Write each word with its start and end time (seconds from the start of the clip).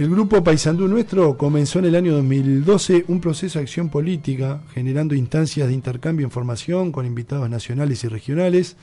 El 0.00 0.08
grupo 0.08 0.42
Paisandú 0.42 0.88
Nuestro 0.88 1.36
comenzó 1.36 1.78
en 1.78 1.84
el 1.84 1.94
año 1.94 2.14
2012 2.14 3.04
un 3.08 3.20
proceso 3.20 3.58
de 3.58 3.64
acción 3.64 3.90
política, 3.90 4.62
generando 4.72 5.14
instancias 5.14 5.68
de 5.68 5.74
intercambio 5.74 6.24
de 6.24 6.28
información 6.28 6.90
con 6.90 7.04
invitados 7.04 7.50
nacionales 7.50 8.02
y 8.02 8.08
regionales. 8.08 8.78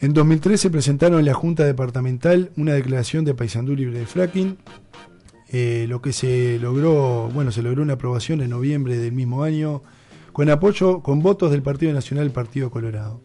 En 0.00 0.14
2013 0.14 0.70
presentaron 0.70 1.18
en 1.18 1.26
la 1.26 1.34
Junta 1.34 1.66
Departamental 1.66 2.50
una 2.56 2.72
declaración 2.72 3.26
de 3.26 3.34
Paisandú 3.34 3.76
libre 3.76 3.98
de 3.98 4.06
fracking, 4.06 4.56
eh, 5.50 5.84
lo 5.86 6.00
que 6.00 6.14
se 6.14 6.58
logró, 6.58 7.28
bueno, 7.34 7.52
se 7.52 7.60
logró 7.60 7.82
una 7.82 7.92
aprobación 7.92 8.40
en 8.40 8.48
noviembre 8.48 8.96
del 8.96 9.12
mismo 9.12 9.42
año, 9.42 9.82
con 10.32 10.48
apoyo, 10.48 11.02
con 11.02 11.20
votos 11.20 11.50
del 11.50 11.60
Partido 11.60 11.92
Nacional 11.92 12.28
y 12.28 12.30
Partido 12.30 12.70
Colorado. 12.70 13.20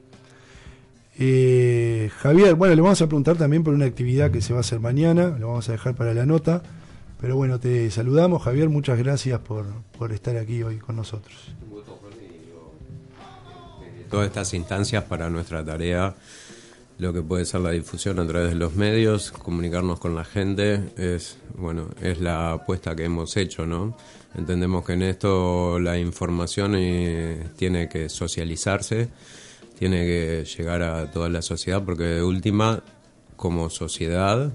Eh, 1.18 2.10
Javier, 2.18 2.56
bueno, 2.56 2.76
le 2.76 2.82
vamos 2.82 3.02
a 3.02 3.08
preguntar 3.08 3.38
también 3.38 3.64
por 3.64 3.74
una 3.74 3.86
actividad 3.86 4.32
que 4.32 4.42
se 4.42 4.52
va 4.52 4.60
a 4.60 4.62
hacer 4.62 4.80
mañana, 4.80 5.38
lo 5.40 5.48
vamos 5.48 5.70
a 5.70 5.72
dejar 5.72 5.96
para 5.96 6.14
la 6.14 6.26
nota, 6.26 6.62
pero 7.22 7.38
bueno, 7.38 7.60
te 7.60 7.90
saludamos, 7.90 8.44
Javier, 8.44 8.68
muchas 8.70 8.98
gracias 8.98 9.40
por, 9.40 9.66
por 9.98 10.12
estar 10.12 10.36
aquí 10.36 10.62
hoy 10.62 10.78
con 10.78 10.98
nosotros. 10.98 11.36
Todas 14.10 14.28
estas 14.28 14.54
instancias 14.54 15.04
para 15.06 15.30
nuestra 15.30 15.64
tarea, 15.64 16.16
lo 17.00 17.14
que 17.14 17.22
puede 17.22 17.46
ser 17.46 17.62
la 17.62 17.72
difusión 17.72 18.20
a 18.20 18.28
través 18.28 18.50
de 18.50 18.56
los 18.56 18.76
medios, 18.76 19.32
comunicarnos 19.32 20.00
con 20.00 20.16
la 20.16 20.26
gente, 20.26 20.92
es, 20.98 21.38
bueno, 21.58 21.90
es 22.02 22.20
la 22.20 22.52
apuesta 22.54 22.96
que 22.96 23.06
hemos 23.06 23.36
hecho, 23.38 23.66
¿no? 23.66 23.98
Entendemos 24.36 24.86
que 24.86 24.94
en 24.94 25.02
esto 25.02 25.80
la 25.80 25.98
información 25.98 26.76
eh, 26.76 27.48
tiene 27.56 27.88
que 27.88 28.10
socializarse 28.10 29.10
tiene 29.78 30.06
que 30.06 30.46
llegar 30.58 30.82
a 30.82 31.12
toda 31.12 31.30
la 31.30 31.42
sociedad 31.42 31.84
porque 31.84 32.04
de 32.04 32.24
última, 32.24 32.84
como 33.36 33.70
sociedad, 33.70 34.54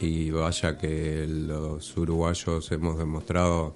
y 0.00 0.30
vaya 0.30 0.78
que 0.78 1.26
los 1.28 1.96
uruguayos 1.96 2.70
hemos 2.72 2.98
demostrado 2.98 3.74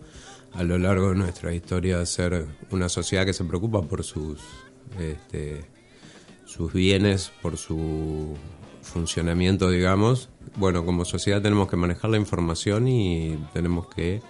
a 0.53 0.63
lo 0.63 0.79
largo 0.79 1.11
de 1.11 1.17
nuestra 1.17 1.55
historia 1.55 2.05
ser 2.05 2.47
una 2.71 2.89
sociedad 2.89 3.25
que 3.25 3.33
se 3.33 3.45
preocupa 3.45 3.83
por 3.83 4.05
sus, 4.05 4.41
este, 5.01 5.65
sus 6.45 6.73
bienes, 6.73 7.33
por 7.41 7.57
su 7.57 8.37
funcionamiento, 8.83 9.71
digamos. 9.71 10.29
Bueno, 10.57 10.85
como 10.85 11.05
sociedad 11.05 11.41
tenemos 11.41 11.69
que 11.69 11.77
manejar 11.77 12.11
la 12.11 12.19
información 12.19 12.89
y 12.89 13.39
tenemos 13.55 13.89
que 13.89 14.21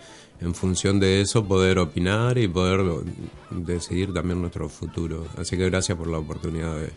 en 0.43 0.55
función 0.55 0.98
de 0.98 1.21
eso 1.21 1.47
poder 1.47 1.79
opinar 1.79 2.37
y 2.37 2.48
poder 2.48 2.81
decidir 3.51 4.12
también 4.12 4.41
nuestro 4.41 4.69
futuro. 4.69 5.27
Así 5.39 5.57
que 5.57 5.69
gracias 5.71 5.97
por 5.97 6.09
la 6.09 6.19
oportunidad 6.19 6.77
de 6.77 6.91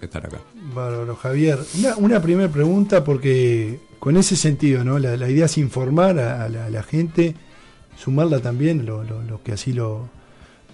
estar 0.00 0.24
acá. 0.24 0.38
Bueno, 0.72 1.16
Javier. 1.16 1.58
Una, 1.98 2.22
primera 2.22 2.48
pregunta 2.48 3.02
porque 3.02 3.80
con 3.98 4.16
ese 4.16 4.36
sentido, 4.36 4.84
¿no? 4.84 4.98
La, 4.98 5.28
idea 5.28 5.46
es 5.46 5.58
informar 5.58 6.18
a, 6.18 6.48
la, 6.48 6.82
gente, 6.82 7.34
sumarla 7.96 8.40
también, 8.40 8.86
los 8.86 9.08
lo, 9.08 9.42
que 9.42 9.52
así 9.52 9.72
lo, 9.72 10.08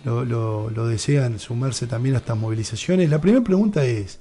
lo, 0.04 0.86
desean, 0.86 1.38
sumarse 1.38 1.86
también 1.86 2.14
a 2.14 2.18
estas 2.18 2.36
movilizaciones. 2.36 3.08
La 3.08 3.20
primera 3.20 3.42
pregunta 3.42 3.84
es, 3.84 4.18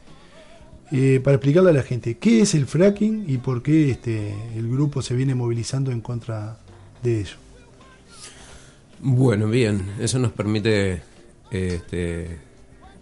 eh, 0.92 1.20
para 1.22 1.36
explicarle 1.36 1.72
a 1.72 1.74
la 1.74 1.84
gente, 1.84 2.18
¿qué 2.18 2.42
es 2.42 2.56
el 2.56 2.66
fracking 2.68 3.26
y 3.28 3.38
por 3.38 3.62
qué 3.62 3.92
este, 3.92 4.34
el 4.56 4.70
grupo 4.70 5.02
se 5.02 5.14
viene 5.14 5.36
movilizando 5.36 5.92
en 5.92 6.00
contra 6.00 6.58
de 7.04 7.22
eso? 7.22 7.38
Bueno, 9.00 9.48
bien, 9.48 9.86
eso 10.00 10.18
nos 10.18 10.32
permite 10.32 11.04
este, 11.52 12.40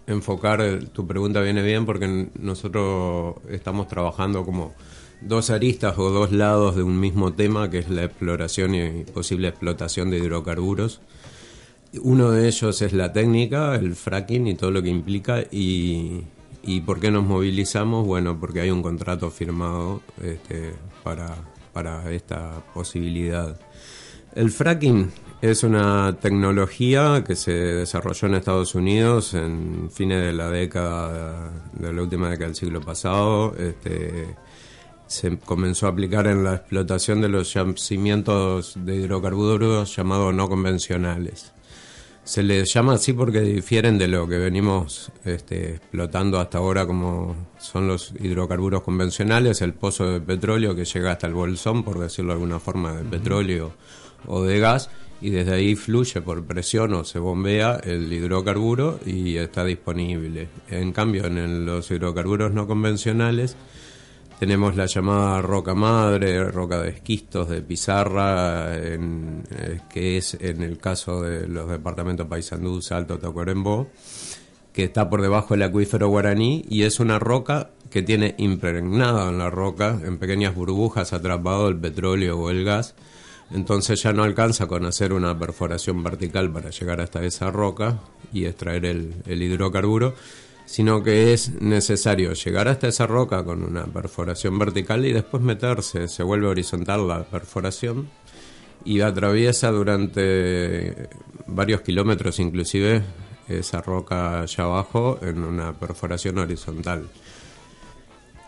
enfocar, 0.06 0.62
tu 0.92 1.06
pregunta 1.06 1.40
viene 1.40 1.62
bien 1.62 1.86
porque 1.86 2.28
nosotros 2.38 3.36
estamos 3.48 3.88
trabajando 3.88 4.44
como 4.44 4.74
dos 5.22 5.48
aristas 5.48 5.98
o 5.98 6.10
dos 6.10 6.32
lados 6.32 6.76
de 6.76 6.82
un 6.82 7.00
mismo 7.00 7.32
tema 7.32 7.70
que 7.70 7.78
es 7.78 7.88
la 7.88 8.04
exploración 8.04 8.74
y 8.74 9.04
posible 9.04 9.48
explotación 9.48 10.10
de 10.10 10.18
hidrocarburos. 10.18 11.00
Uno 12.02 12.30
de 12.30 12.46
ellos 12.46 12.82
es 12.82 12.92
la 12.92 13.14
técnica, 13.14 13.74
el 13.74 13.96
fracking 13.96 14.48
y 14.48 14.54
todo 14.54 14.70
lo 14.70 14.82
que 14.82 14.90
implica 14.90 15.44
y, 15.50 16.24
y 16.62 16.82
por 16.82 17.00
qué 17.00 17.10
nos 17.10 17.24
movilizamos, 17.24 18.06
bueno, 18.06 18.38
porque 18.38 18.60
hay 18.60 18.70
un 18.70 18.82
contrato 18.82 19.30
firmado 19.30 20.02
este, 20.22 20.74
para, 21.02 21.34
para 21.72 22.12
esta 22.12 22.62
posibilidad. 22.74 23.58
El 24.34 24.50
fracking 24.50 25.10
es 25.40 25.62
una 25.62 26.16
tecnología 26.20 27.22
que 27.26 27.36
se 27.36 27.52
desarrolló 27.52 28.28
en 28.28 28.34
Estados 28.34 28.74
Unidos 28.74 29.34
en 29.34 29.90
fines 29.90 30.24
de 30.24 30.32
la 30.32 30.50
década, 30.50 31.52
de 31.72 31.92
la 31.92 32.02
última 32.02 32.30
década 32.30 32.46
del 32.46 32.56
siglo 32.56 32.80
pasado. 32.80 33.54
Este, 33.56 34.34
se 35.06 35.38
comenzó 35.38 35.86
a 35.86 35.90
aplicar 35.90 36.26
en 36.26 36.42
la 36.42 36.54
explotación 36.54 37.20
de 37.20 37.28
los 37.28 37.52
yacimientos 37.52 38.74
de 38.76 38.96
hidrocarburos 38.96 39.94
llamados 39.94 40.34
no 40.34 40.48
convencionales. 40.48 41.52
Se 42.24 42.42
les 42.42 42.72
llama 42.74 42.94
así 42.94 43.12
porque 43.12 43.40
difieren 43.40 43.98
de 43.98 44.08
lo 44.08 44.26
que 44.26 44.36
venimos 44.36 45.12
este, 45.24 45.74
explotando 45.76 46.40
hasta 46.40 46.58
ahora, 46.58 46.84
como 46.84 47.36
son 47.58 47.86
los 47.86 48.12
hidrocarburos 48.18 48.82
convencionales, 48.82 49.62
el 49.62 49.74
pozo 49.74 50.10
de 50.10 50.20
petróleo 50.20 50.74
que 50.74 50.84
llega 50.84 51.12
hasta 51.12 51.28
el 51.28 51.34
bolsón, 51.34 51.84
por 51.84 52.00
decirlo 52.00 52.32
de 52.32 52.34
alguna 52.34 52.58
forma, 52.58 52.94
de 52.94 53.04
petróleo 53.04 53.74
o 54.26 54.42
de 54.42 54.58
gas, 54.58 54.90
y 55.20 55.30
desde 55.30 55.54
ahí 55.54 55.76
fluye 55.76 56.20
por 56.20 56.44
presión 56.44 56.94
o 56.94 57.04
se 57.04 57.18
bombea 57.18 57.80
el 57.82 58.12
hidrocarburo 58.12 59.00
y 59.06 59.36
está 59.36 59.64
disponible. 59.64 60.48
En 60.68 60.92
cambio, 60.92 61.26
en 61.26 61.64
los 61.64 61.90
hidrocarburos 61.90 62.52
no 62.52 62.66
convencionales 62.66 63.56
tenemos 64.38 64.76
la 64.76 64.84
llamada 64.84 65.40
roca 65.40 65.74
madre, 65.74 66.44
roca 66.44 66.82
de 66.82 66.90
esquistos, 66.90 67.48
de 67.48 67.62
pizarra, 67.62 68.76
eh, 68.76 68.98
que 69.88 70.18
es 70.18 70.34
en 70.34 70.62
el 70.62 70.76
caso 70.76 71.22
de 71.22 71.48
los 71.48 71.70
departamentos 71.70 72.26
Paysandú, 72.26 72.82
Salto, 72.82 73.18
Tacuarembó, 73.18 73.88
que 74.74 74.84
está 74.84 75.08
por 75.08 75.22
debajo 75.22 75.54
del 75.54 75.62
acuífero 75.62 76.08
guaraní 76.08 76.66
y 76.68 76.82
es 76.82 77.00
una 77.00 77.18
roca 77.18 77.70
que 77.88 78.02
tiene 78.02 78.34
impregnada 78.36 79.30
en 79.30 79.38
la 79.38 79.48
roca, 79.48 79.98
en 80.04 80.18
pequeñas 80.18 80.54
burbujas 80.54 81.14
atrapado 81.14 81.68
el 81.68 81.78
petróleo 81.78 82.38
o 82.38 82.50
el 82.50 82.62
gas, 82.62 82.94
entonces 83.50 84.02
ya 84.02 84.12
no 84.12 84.24
alcanza 84.24 84.66
con 84.66 84.84
hacer 84.84 85.12
una 85.12 85.38
perforación 85.38 86.02
vertical 86.02 86.52
para 86.52 86.70
llegar 86.70 87.00
hasta 87.00 87.24
esa 87.24 87.50
roca 87.50 88.00
y 88.32 88.44
extraer 88.44 88.84
el, 88.84 89.42
hidrocarburo, 89.42 90.14
sino 90.64 91.02
que 91.02 91.32
es 91.32 91.60
necesario 91.60 92.32
llegar 92.32 92.66
hasta 92.66 92.88
esa 92.88 93.06
roca 93.06 93.44
con 93.44 93.62
una 93.62 93.84
perforación 93.84 94.58
vertical 94.58 95.06
y 95.06 95.12
después 95.12 95.42
meterse, 95.42 96.08
se 96.08 96.22
vuelve 96.24 96.48
horizontal 96.48 97.06
la 97.06 97.24
perforación 97.24 98.08
y 98.84 99.00
atraviesa 99.00 99.70
durante 99.70 101.08
varios 101.46 101.82
kilómetros 101.82 102.40
inclusive 102.40 103.02
esa 103.48 103.80
roca 103.80 104.40
allá 104.40 104.64
abajo 104.64 105.20
en 105.22 105.44
una 105.44 105.72
perforación 105.72 106.38
horizontal. 106.38 107.06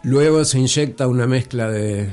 Luego 0.03 0.45
se 0.45 0.59
inyecta 0.59 1.07
una 1.07 1.27
mezcla 1.27 1.71
de 1.71 2.09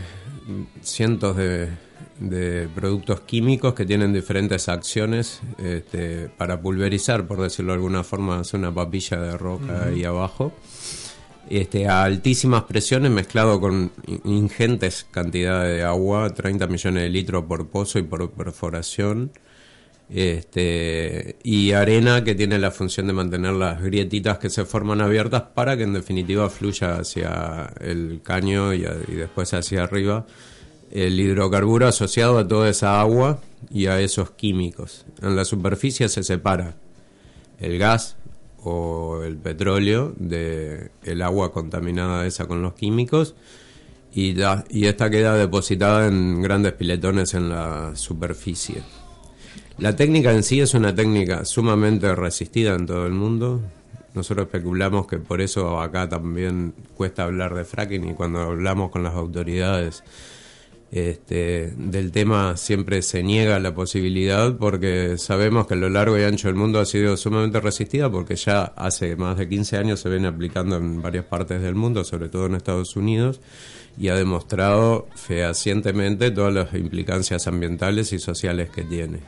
cientos 0.81 1.35
de 1.35 1.84
de 2.19 2.69
productos 2.73 3.21
químicos 3.21 3.73
que 3.73 3.85
tienen 3.85 4.13
diferentes 4.13 4.69
acciones 4.69 5.41
este, 5.57 6.29
para 6.37 6.61
pulverizar, 6.61 7.27
por 7.27 7.41
decirlo 7.41 7.73
de 7.73 7.77
alguna 7.77 8.03
forma, 8.03 8.39
hacer 8.39 8.59
una 8.59 8.73
papilla 8.73 9.19
de 9.19 9.37
roca 9.37 9.85
ahí 9.87 10.03
abajo. 10.03 10.53
Este, 11.49 11.87
a 11.87 12.03
altísimas 12.03 12.63
presiones 12.63 13.11
mezclado 13.11 13.59
con 13.59 13.91
ingentes 14.23 15.05
cantidades 15.11 15.77
de 15.77 15.83
agua, 15.83 16.33
30 16.33 16.65
millones 16.67 17.03
de 17.03 17.09
litros 17.09 17.43
por 17.43 17.67
pozo 17.67 17.99
y 17.99 18.03
por 18.03 18.31
perforación, 18.31 19.31
este, 20.09 21.37
y 21.43 21.71
arena 21.71 22.23
que 22.23 22.33
tiene 22.33 22.57
la 22.57 22.71
función 22.71 23.07
de 23.07 23.13
mantener 23.13 23.53
las 23.53 23.81
grietitas 23.81 24.39
que 24.39 24.49
se 24.49 24.65
forman 24.65 25.01
abiertas 25.01 25.43
para 25.53 25.77
que 25.77 25.83
en 25.83 25.93
definitiva 25.93 26.49
fluya 26.49 26.97
hacia 26.97 27.73
el 27.79 28.21
caño 28.23 28.73
y 28.73 28.81
después 28.81 29.53
hacia 29.53 29.83
arriba 29.83 30.25
el 30.91 31.19
hidrocarburo 31.19 31.87
asociado 31.87 32.37
a 32.37 32.47
toda 32.47 32.69
esa 32.69 32.99
agua 32.99 33.39
y 33.69 33.87
a 33.87 33.99
esos 33.99 34.31
químicos. 34.31 35.05
En 35.21 35.35
la 35.35 35.45
superficie 35.45 36.09
se 36.09 36.23
separa 36.23 36.75
el 37.59 37.77
gas 37.77 38.17
o 38.63 39.21
el 39.23 39.37
petróleo 39.37 40.13
de 40.17 40.91
el 41.03 41.21
agua 41.21 41.51
contaminada 41.51 42.25
esa 42.25 42.47
con 42.47 42.61
los 42.61 42.73
químicos 42.73 43.35
y, 44.13 44.35
y 44.69 44.85
esta 44.87 45.09
queda 45.09 45.35
depositada 45.35 46.07
en 46.07 46.41
grandes 46.41 46.73
piletones 46.73 47.33
en 47.33 47.49
la 47.49 47.95
superficie. 47.95 48.81
La 49.77 49.95
técnica 49.95 50.31
en 50.31 50.43
sí 50.43 50.61
es 50.61 50.73
una 50.73 50.95
técnica 50.95 51.43
sumamente 51.43 52.15
resistida 52.15 52.75
en 52.75 52.85
todo 52.85 53.05
el 53.05 53.11
mundo. 53.11 53.61
Nosotros 54.13 54.45
especulamos 54.45 55.05
que 55.05 55.17
por 55.17 55.41
eso 55.41 55.81
acá 55.81 56.07
también 56.07 56.73
cuesta 56.95 57.23
hablar 57.23 57.53
de 57.53 57.65
fracking 57.65 58.07
y 58.07 58.13
cuando 58.13 58.39
hablamos 58.39 58.89
con 58.89 59.03
las 59.03 59.13
autoridades 59.15 60.03
este, 60.91 61.73
del 61.75 62.11
tema 62.11 62.57
siempre 62.57 63.01
se 63.01 63.23
niega 63.23 63.59
la 63.59 63.73
posibilidad 63.75 64.55
porque 64.55 65.17
sabemos 65.17 65.67
que 65.67 65.73
a 65.73 65.77
lo 65.77 65.89
largo 65.89 66.17
y 66.17 66.23
ancho 66.23 66.47
del 66.47 66.55
mundo 66.55 66.79
ha 66.79 66.85
sido 66.85 67.17
sumamente 67.17 67.59
resistida 67.59 68.09
porque 68.09 68.35
ya 68.35 68.63
hace 68.75 69.15
más 69.15 69.37
de 69.37 69.49
15 69.49 69.77
años 69.77 69.99
se 69.99 70.09
viene 70.09 70.27
aplicando 70.27 70.77
en 70.77 71.01
varias 71.01 71.25
partes 71.25 71.61
del 71.61 71.75
mundo, 71.75 72.03
sobre 72.03 72.29
todo 72.29 72.45
en 72.45 72.55
Estados 72.55 72.95
Unidos, 72.95 73.41
y 73.97 74.09
ha 74.09 74.15
demostrado 74.15 75.07
fehacientemente 75.15 76.31
todas 76.31 76.53
las 76.53 76.73
implicancias 76.73 77.47
ambientales 77.47 78.13
y 78.13 78.19
sociales 78.19 78.69
que 78.69 78.83
tiene. 78.83 79.19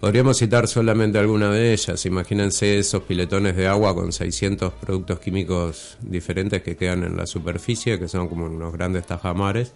Podríamos 0.00 0.38
citar 0.38 0.66
solamente 0.66 1.18
alguna 1.18 1.50
de 1.50 1.74
ellas. 1.74 2.06
Imagínense 2.06 2.78
esos 2.78 3.02
piletones 3.02 3.54
de 3.54 3.66
agua 3.66 3.94
con 3.94 4.12
600 4.12 4.72
productos 4.72 5.20
químicos 5.20 5.98
diferentes 6.00 6.62
que 6.62 6.74
quedan 6.74 7.04
en 7.04 7.18
la 7.18 7.26
superficie, 7.26 7.98
que 7.98 8.08
son 8.08 8.28
como 8.28 8.46
unos 8.46 8.72
grandes 8.72 9.04
tajamares 9.04 9.74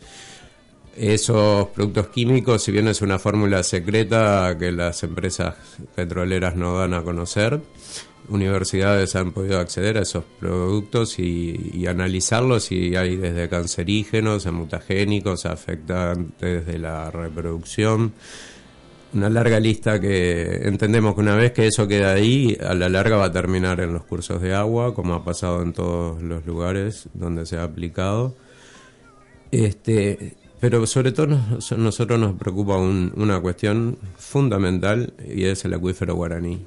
esos 0.96 1.68
productos 1.68 2.08
químicos, 2.08 2.62
si 2.62 2.72
bien 2.72 2.88
es 2.88 3.02
una 3.02 3.18
fórmula 3.18 3.62
secreta 3.62 4.56
que 4.58 4.72
las 4.72 5.02
empresas 5.02 5.56
petroleras 5.94 6.56
no 6.56 6.78
dan 6.78 6.94
a 6.94 7.02
conocer, 7.02 7.60
universidades 8.28 9.16
han 9.16 9.32
podido 9.32 9.58
acceder 9.58 9.98
a 9.98 10.02
esos 10.02 10.24
productos 10.38 11.18
y, 11.18 11.86
analizarlos 11.86 12.72
y 12.72 12.96
hay 12.96 13.16
desde 13.16 13.48
cancerígenos 13.48 14.46
a 14.46 14.52
mutagénicos, 14.52 15.46
afectantes 15.46 16.66
de 16.66 16.78
la 16.78 17.10
reproducción. 17.10 18.12
Una 19.12 19.30
larga 19.30 19.60
lista 19.60 20.00
que 20.00 20.66
entendemos 20.66 21.14
que 21.14 21.20
una 21.20 21.36
vez 21.36 21.52
que 21.52 21.66
eso 21.66 21.86
queda 21.86 22.14
ahí, 22.14 22.56
a 22.60 22.74
la 22.74 22.88
larga 22.88 23.16
va 23.16 23.26
a 23.26 23.32
terminar 23.32 23.80
en 23.80 23.92
los 23.92 24.04
cursos 24.04 24.40
de 24.42 24.54
agua, 24.54 24.94
como 24.94 25.14
ha 25.14 25.24
pasado 25.24 25.62
en 25.62 25.72
todos 25.72 26.20
los 26.20 26.44
lugares 26.46 27.08
donde 27.14 27.46
se 27.46 27.56
ha 27.56 27.62
aplicado. 27.62 28.34
Este, 29.52 30.34
pero 30.64 30.86
sobre 30.86 31.12
todo 31.12 31.26
nosotros 31.76 32.18
nos 32.18 32.36
preocupa 32.36 32.78
una 32.78 33.38
cuestión 33.38 33.98
fundamental 34.16 35.12
y 35.22 35.44
es 35.44 35.62
el 35.66 35.74
acuífero 35.74 36.14
guaraní. 36.14 36.64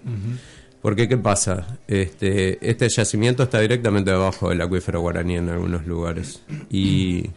Porque 0.84 1.08
¿qué 1.08 1.18
pasa? 1.18 1.80
Este, 1.88 2.60
este 2.62 2.90
yacimiento 2.90 3.42
está 3.42 3.60
directamente 3.60 4.12
debajo 4.12 4.50
del 4.50 4.62
acuífero 4.62 5.02
guaraní 5.02 5.38
en 5.38 5.50
algunos 5.50 5.88
lugares 5.88 6.44
y 6.70 7.32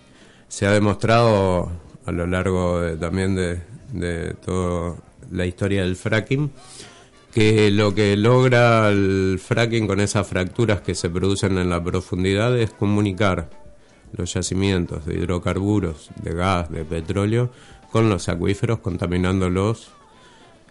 se 0.48 0.66
ha 0.66 0.72
demostrado 0.72 1.72
a 2.04 2.12
lo 2.12 2.26
largo 2.26 2.82
también 3.00 3.34
de, 3.36 3.60
de 3.94 4.34
toda 4.44 4.96
la 5.32 5.46
historia 5.46 5.80
del 5.80 5.96
fracking 5.96 6.50
que 7.32 7.70
lo 7.70 7.94
que 7.94 8.18
logra 8.18 8.90
el 8.90 9.40
fracking 9.42 9.86
con 9.86 9.98
esas 9.98 10.26
fracturas 10.26 10.82
que 10.82 10.94
se 10.94 11.08
producen 11.08 11.56
en 11.56 11.70
la 11.70 11.82
profundidad 11.82 12.54
es 12.58 12.70
comunicar 12.70 13.48
los 14.12 14.32
yacimientos 14.34 15.06
de 15.06 15.14
hidrocarburos, 15.14 16.10
de 16.22 16.34
gas, 16.34 16.70
de 16.70 16.84
petróleo, 16.84 17.50
con 17.90 18.08
los 18.08 18.28
acuíferos, 18.28 18.78
contaminándolos 18.80 19.90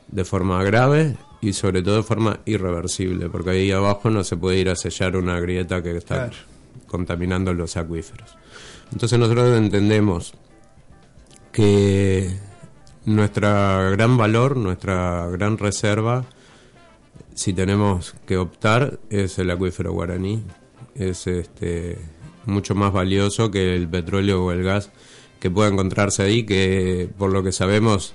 de 0.08 0.26
forma 0.26 0.64
grave 0.64 1.18
y 1.42 1.54
sobre 1.54 1.82
todo 1.82 1.98
de 1.98 2.04
forma 2.04 2.40
irreversible, 2.46 3.30
porque 3.30 3.52
ahí 3.52 3.72
abajo 3.72 4.10
no 4.10 4.24
se 4.24 4.38
puede 4.38 4.58
ir 4.58 4.70
a 4.70 4.76
sellar 4.76 5.16
una 5.16 5.40
grieta 5.40 5.82
que 5.82 5.96
está 5.96 6.30
contaminando 6.88 7.54
los 7.54 7.78
acuíferos. 7.78 8.38
Entonces 8.92 9.20
nosotros 9.20 9.58
entendemos 9.58 10.34
que 11.52 12.38
nuestra 13.06 13.90
gran 13.92 14.18
valor, 14.18 14.58
nuestra 14.58 15.28
gran 15.28 15.58
reserva, 15.58 16.26
si 17.36 17.54
tenemos 17.54 18.16
que 18.26 18.38
optar, 18.38 19.00
es 19.10 19.40
el 19.40 19.50
acuífero 19.52 19.94
guaraní, 19.94 20.44
es 20.96 21.28
este 21.28 21.98
mucho 22.50 22.76
más 22.76 22.92
valioso 22.92 23.52
que 23.52 23.76
el 23.76 23.88
petróleo 23.88 24.46
o 24.46 24.52
el 24.52 24.64
gas 24.64 24.92
que 25.40 25.50
pueda 25.50 25.70
encontrarse 25.70 26.24
ahí, 26.24 26.44
que 26.46 27.10
por 27.18 27.32
lo 27.32 27.44
que 27.44 27.52
sabemos 27.52 28.14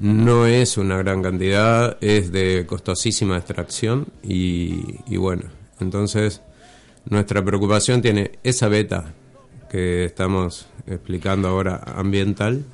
no 0.00 0.46
es 0.46 0.76
una 0.76 0.96
gran 0.98 1.22
cantidad, 1.22 1.96
es 2.00 2.30
de 2.32 2.66
costosísima 2.66 3.36
extracción 3.36 4.06
y, 4.22 5.16
bueno, 5.16 5.44
entonces 5.80 6.42
nuestra 7.08 7.44
preocupación 7.44 8.02
tiene 8.02 8.32
esa 8.42 8.68
beta 8.68 9.14
que 9.70 10.04
estamos 10.04 10.66
explicando 10.86 11.48
ahora 11.48 11.82
ambiental 11.96 12.64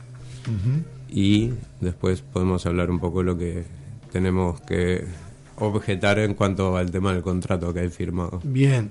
y 1.08 1.52
después 1.80 2.22
podemos 2.22 2.66
hablar 2.66 2.90
un 2.90 3.00
poco 3.00 3.20
de 3.20 3.24
lo 3.24 3.38
que 3.38 3.64
tenemos 4.12 4.60
que 4.62 5.04
objetar 5.58 6.18
en 6.18 6.34
cuanto 6.34 6.76
al 6.76 6.90
tema 6.90 7.12
del 7.12 7.22
contrato 7.22 7.72
que 7.72 7.80
hay 7.80 7.88
firmado. 7.88 8.40
Bien. 8.42 8.90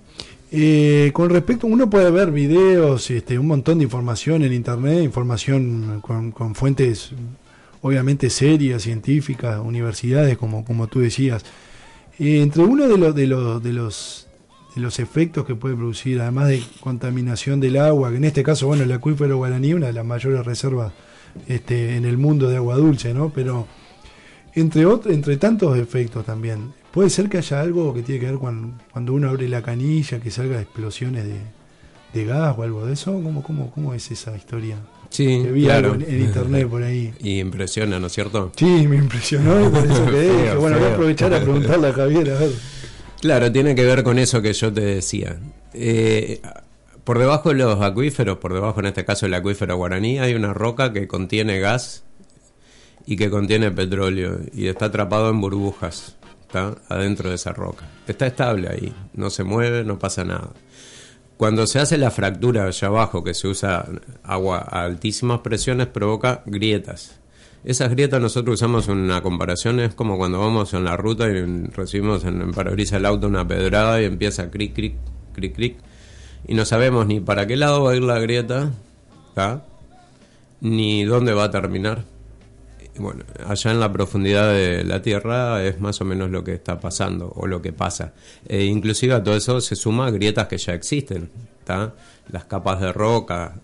Eh, 0.52 1.12
con 1.14 1.30
respecto, 1.30 1.68
uno 1.68 1.90
puede 1.90 2.12
ver 2.12 2.32
videos, 2.32 3.10
este, 3.10 3.40
un 3.40 3.48
montón 3.48 3.80
de 3.80 3.86
información 3.86 4.44
en 4.44 4.54
internet, 4.54 5.04
información 5.04 6.02
con, 6.02 6.56
fuentes 6.56 7.12
obviamente 7.82 8.30
serias, 8.30 8.84
científicas, 8.84 9.60
universidades, 9.60 10.38
como, 10.38 10.64
como 10.64 10.88
tú 10.88 11.00
decías. 11.00 11.44
Eh, 12.20 12.42
entre 12.42 12.64
uno 12.64 12.88
de 12.88 12.98
los, 12.98 13.16
de 13.16 13.28
los, 13.28 13.64
de 13.64 13.74
los 13.74 14.28
de 14.76 14.82
los 14.82 15.00
efectos 15.00 15.46
que 15.46 15.56
puede 15.56 15.76
producir, 15.76 16.20
además 16.22 16.48
de 16.48 16.64
contaminación 16.80 17.60
del 17.60 17.78
agua, 17.78 18.10
que 18.10 18.18
en 18.18 18.24
este 18.24 18.44
caso, 18.44 18.68
bueno, 18.68 18.84
el 18.84 18.92
acuífero 18.92 19.38
guaraní, 19.38 19.74
una 19.74 19.88
de 19.88 19.94
las 19.94 20.06
mayores 20.06 20.46
reservas 20.46 20.94
este, 21.48 21.96
en 21.96 22.06
el 22.06 22.18
mundo 22.18 22.50
de 22.50 22.58
agua 22.58 22.76
dulce, 22.76 23.14
¿no? 23.14 23.32
Pero 23.34 23.68
entre, 24.56 24.84
entre 25.14 25.38
tantos 25.38 25.78
efectos 25.78 26.26
también, 26.26 26.74
Puede 26.94 27.10
ser 27.10 27.28
que 27.28 27.40
haya 27.40 27.60
algo 27.60 27.92
que 27.92 28.04
tiene 28.04 28.22
que 28.22 28.28
ver 28.28 28.38
con 28.40 28.80
cuando 28.92 29.14
uno 29.14 29.28
abre 29.28 29.50
la 29.50 29.64
canilla, 29.64 30.20
que 30.20 30.30
salga 30.30 30.62
explosiones 30.62 31.26
de, 32.14 32.26
gas 32.26 32.56
o 32.56 32.62
algo 32.62 32.86
de 32.86 32.94
eso. 32.94 33.14
¿Cómo, 33.14 33.42
cómo, 33.42 33.72
cómo 33.72 33.96
es 33.96 34.12
esa 34.12 34.38
historia? 34.38 34.78
Sí, 35.10 35.42
que 35.42 35.52
vi 35.52 35.68
algo 35.72 35.96
en, 35.96 36.22
internet 36.22 36.68
por 36.68 36.84
ahí. 36.84 37.12
Y 37.20 37.40
impresiona, 37.40 38.00
¿no 38.00 38.06
es 38.06 38.14
cierto? 38.14 38.52
Sí, 38.56 38.86
me 38.88 38.98
impresionó 38.98 39.60
y 39.66 39.70
por 39.70 39.84
eso 39.84 40.06
que 40.06 40.54
Bueno, 40.60 40.78
voy 40.78 40.88
a 40.88 40.94
aprovechar 40.94 41.34
a 41.34 41.42
preguntarle 41.42 41.88
a 41.88 41.94
Javier, 41.94 42.30
a 42.30 42.40
ver. 42.42 42.52
Claro, 43.22 43.52
tiene 43.52 43.74
que 43.74 43.86
ver 43.86 44.04
con 44.04 44.20
eso 44.20 44.44
que 44.44 44.54
yo 44.54 44.72
te 44.72 44.82
decía. 44.82 45.40
Eh, 45.74 46.42
por 47.04 47.18
debajo 47.18 47.50
de 47.50 47.56
los 47.56 47.82
acuíferos, 47.82 48.38
por 48.38 48.54
debajo 48.54 48.82
en 48.82 48.86
este 48.86 49.04
caso 49.04 49.26
del 49.26 49.34
acuífero 49.34 49.76
guaraní, 49.78 50.20
hay 50.20 50.36
una 50.36 50.54
roca 50.54 50.94
que 50.94 51.08
contiene 51.08 51.60
gas 51.60 52.04
y 53.06 53.16
que 53.16 53.30
contiene 53.30 53.72
petróleo 53.72 54.40
y 54.54 54.68
está 54.68 54.86
atrapado 54.86 55.30
en 55.30 55.42
burbujas 55.42 56.16
adentro 56.90 57.30
de 57.30 57.36
esa 57.36 57.52
roca. 57.52 57.88
Está 58.08 58.28
estable 58.28 58.70
ahí, 58.70 58.94
no 59.14 59.30
se 59.30 59.44
mueve, 59.44 59.84
no 59.84 60.00
pasa 60.00 60.24
nada. 60.24 60.50
Cuando 61.38 61.66
se 61.68 61.80
hace 61.80 61.98
la 61.98 62.12
fractura 62.12 62.66
allá 62.66 62.88
abajo, 62.88 63.24
que 63.24 63.34
se 63.34 63.48
usa 63.48 63.86
agua 64.24 64.60
a 64.70 64.84
altísimas 64.84 65.40
presiones, 65.40 65.88
provoca 65.88 66.44
grietas. 66.46 67.20
Esas 67.66 67.90
grietas 67.90 68.22
nosotros 68.22 68.56
usamos 68.56 68.88
una 68.88 69.22
comparación, 69.22 69.80
es 69.80 69.96
como 69.96 70.18
cuando 70.18 70.40
vamos 70.40 70.74
en 70.74 70.84
la 70.84 70.98
ruta 70.98 71.28
y 71.30 71.66
recibimos 71.68 72.26
en 72.26 72.42
el 72.42 72.52
parabrisas 72.52 73.00
del 73.00 73.06
auto 73.06 73.28
una 73.28 73.48
pedrada 73.48 74.02
y 74.02 74.06
empieza 74.06 74.52
cric, 74.52 74.74
cric, 74.74 74.96
cric, 75.34 75.56
cric, 75.56 75.78
y 76.46 76.56
no 76.56 76.66
sabemos 76.66 77.08
ni 77.08 77.20
para 77.20 77.48
qué 77.48 77.56
lado 77.56 77.84
va 77.84 77.92
a 77.92 77.96
ir 77.96 78.04
la 78.04 78.20
grieta, 78.20 78.72
ni 80.60 81.04
dónde 81.06 81.34
va 81.34 81.46
a 81.46 81.52
terminar 81.52 82.13
bueno, 82.98 83.24
allá 83.48 83.72
en 83.72 83.80
la 83.80 83.92
profundidad 83.92 84.54
de 84.54 84.84
la 84.84 85.02
Tierra 85.02 85.64
es 85.64 85.80
más 85.80 86.00
o 86.02 86.06
menos 86.06 86.30
lo 86.30 86.44
que 86.44 86.54
está 86.54 86.80
pasando 86.80 87.32
o 87.36 87.48
lo 87.48 87.62
que 87.62 87.74
pasa. 87.74 88.14
E 88.48 88.66
inclusive 88.66 89.14
a 89.14 89.24
todo 89.24 89.36
eso 89.36 89.62
se 89.62 89.76
suma 89.76 90.12
grietas 90.12 90.48
que 90.48 90.58
ya 90.58 90.74
existen, 90.74 91.30
las 92.30 92.46
capas 92.46 92.80
de 92.82 92.92
roca 92.92 93.56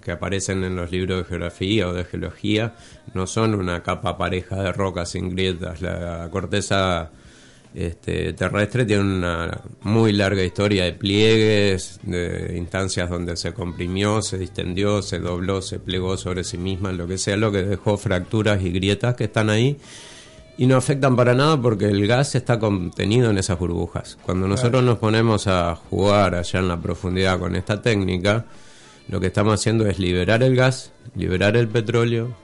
que 0.00 0.10
aparecen 0.10 0.64
en 0.64 0.76
los 0.76 0.90
libros 0.90 1.18
de 1.18 1.24
geografía 1.24 1.88
o 1.88 1.92
de 1.92 2.04
geología 2.04 2.74
no 3.14 3.26
son 3.26 3.54
una 3.54 3.82
capa 3.82 4.16
pareja 4.16 4.56
de 4.62 4.72
roca 4.72 5.06
sin 5.06 5.30
grietas. 5.30 5.80
La 5.82 6.28
corteza 6.30 7.10
este, 7.74 8.32
terrestre 8.32 8.84
tiene 8.84 9.02
una 9.02 9.60
muy 9.82 10.12
larga 10.12 10.42
historia 10.42 10.84
de 10.84 10.92
pliegues, 10.92 12.00
de 12.02 12.54
instancias 12.56 13.10
donde 13.10 13.36
se 13.36 13.52
comprimió, 13.52 14.22
se 14.22 14.38
distendió, 14.38 15.02
se 15.02 15.18
dobló, 15.18 15.60
se 15.62 15.78
plegó 15.78 16.16
sobre 16.16 16.44
sí 16.44 16.58
misma, 16.58 16.92
lo 16.92 17.06
que 17.06 17.18
sea, 17.18 17.36
lo 17.36 17.52
que 17.52 17.62
dejó 17.62 17.96
fracturas 17.96 18.62
y 18.62 18.70
grietas 18.70 19.14
que 19.14 19.24
están 19.24 19.50
ahí. 19.50 19.78
Y 20.56 20.66
no 20.66 20.76
afectan 20.76 21.14
para 21.14 21.34
nada 21.34 21.60
porque 21.60 21.84
el 21.84 22.04
gas 22.08 22.34
está 22.34 22.58
contenido 22.58 23.30
en 23.30 23.38
esas 23.38 23.58
burbujas. 23.58 24.18
Cuando 24.22 24.48
nosotros 24.48 24.82
nos 24.82 24.98
ponemos 24.98 25.46
a 25.46 25.76
jugar 25.76 26.34
allá 26.34 26.58
en 26.58 26.66
la 26.66 26.80
profundidad 26.80 27.38
con 27.38 27.54
esta 27.54 27.80
técnica, 27.80 28.46
lo 29.06 29.20
que 29.20 29.28
estamos 29.28 29.54
haciendo 29.54 29.86
es 29.86 30.00
liberar 30.00 30.42
el 30.42 30.56
gas, 30.56 30.90
liberar 31.14 31.56
el 31.56 31.68
petróleo, 31.68 32.34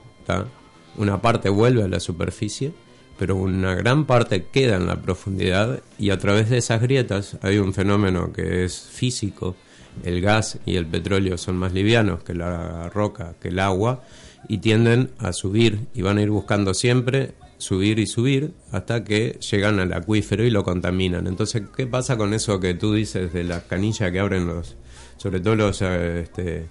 una 0.95 1.21
parte 1.21 1.49
vuelve 1.49 1.83
a 1.83 1.89
la 1.89 1.99
superficie 1.99 2.71
pero 3.17 3.35
una 3.35 3.75
gran 3.75 4.05
parte 4.05 4.45
queda 4.51 4.75
en 4.77 4.87
la 4.87 5.01
profundidad 5.01 5.81
y 5.97 6.09
a 6.09 6.17
través 6.17 6.49
de 6.49 6.57
esas 6.57 6.81
grietas 6.81 7.37
hay 7.41 7.57
un 7.57 7.73
fenómeno 7.73 8.33
que 8.33 8.65
es 8.65 8.79
físico. 8.79 9.55
El 10.03 10.21
gas 10.21 10.59
y 10.65 10.75
el 10.75 10.85
petróleo 10.85 11.37
son 11.37 11.55
más 11.55 11.73
livianos 11.73 12.23
que 12.23 12.33
la 12.33 12.89
roca, 12.89 13.35
que 13.41 13.47
el 13.47 13.59
agua, 13.59 14.03
y 14.49 14.57
tienden 14.57 15.11
a 15.19 15.31
subir 15.31 15.87
y 15.93 16.01
van 16.01 16.17
a 16.17 16.21
ir 16.21 16.29
buscando 16.29 16.73
siempre 16.73 17.33
subir 17.57 17.99
y 17.99 18.05
subir 18.05 18.53
hasta 18.71 19.03
que 19.03 19.39
llegan 19.39 19.79
al 19.79 19.93
acuífero 19.93 20.43
y 20.43 20.49
lo 20.49 20.63
contaminan. 20.63 21.27
Entonces, 21.27 21.63
¿qué 21.75 21.87
pasa 21.87 22.17
con 22.17 22.33
eso 22.33 22.59
que 22.59 22.73
tú 22.73 22.93
dices 22.93 23.33
de 23.33 23.43
las 23.43 23.63
canillas 23.63 24.11
que 24.11 24.19
abren 24.19 24.47
los, 24.47 24.75
sobre 25.17 25.39
todo 25.39 25.55
los, 25.55 25.81
eh, 25.81 26.21
este, 26.21 26.67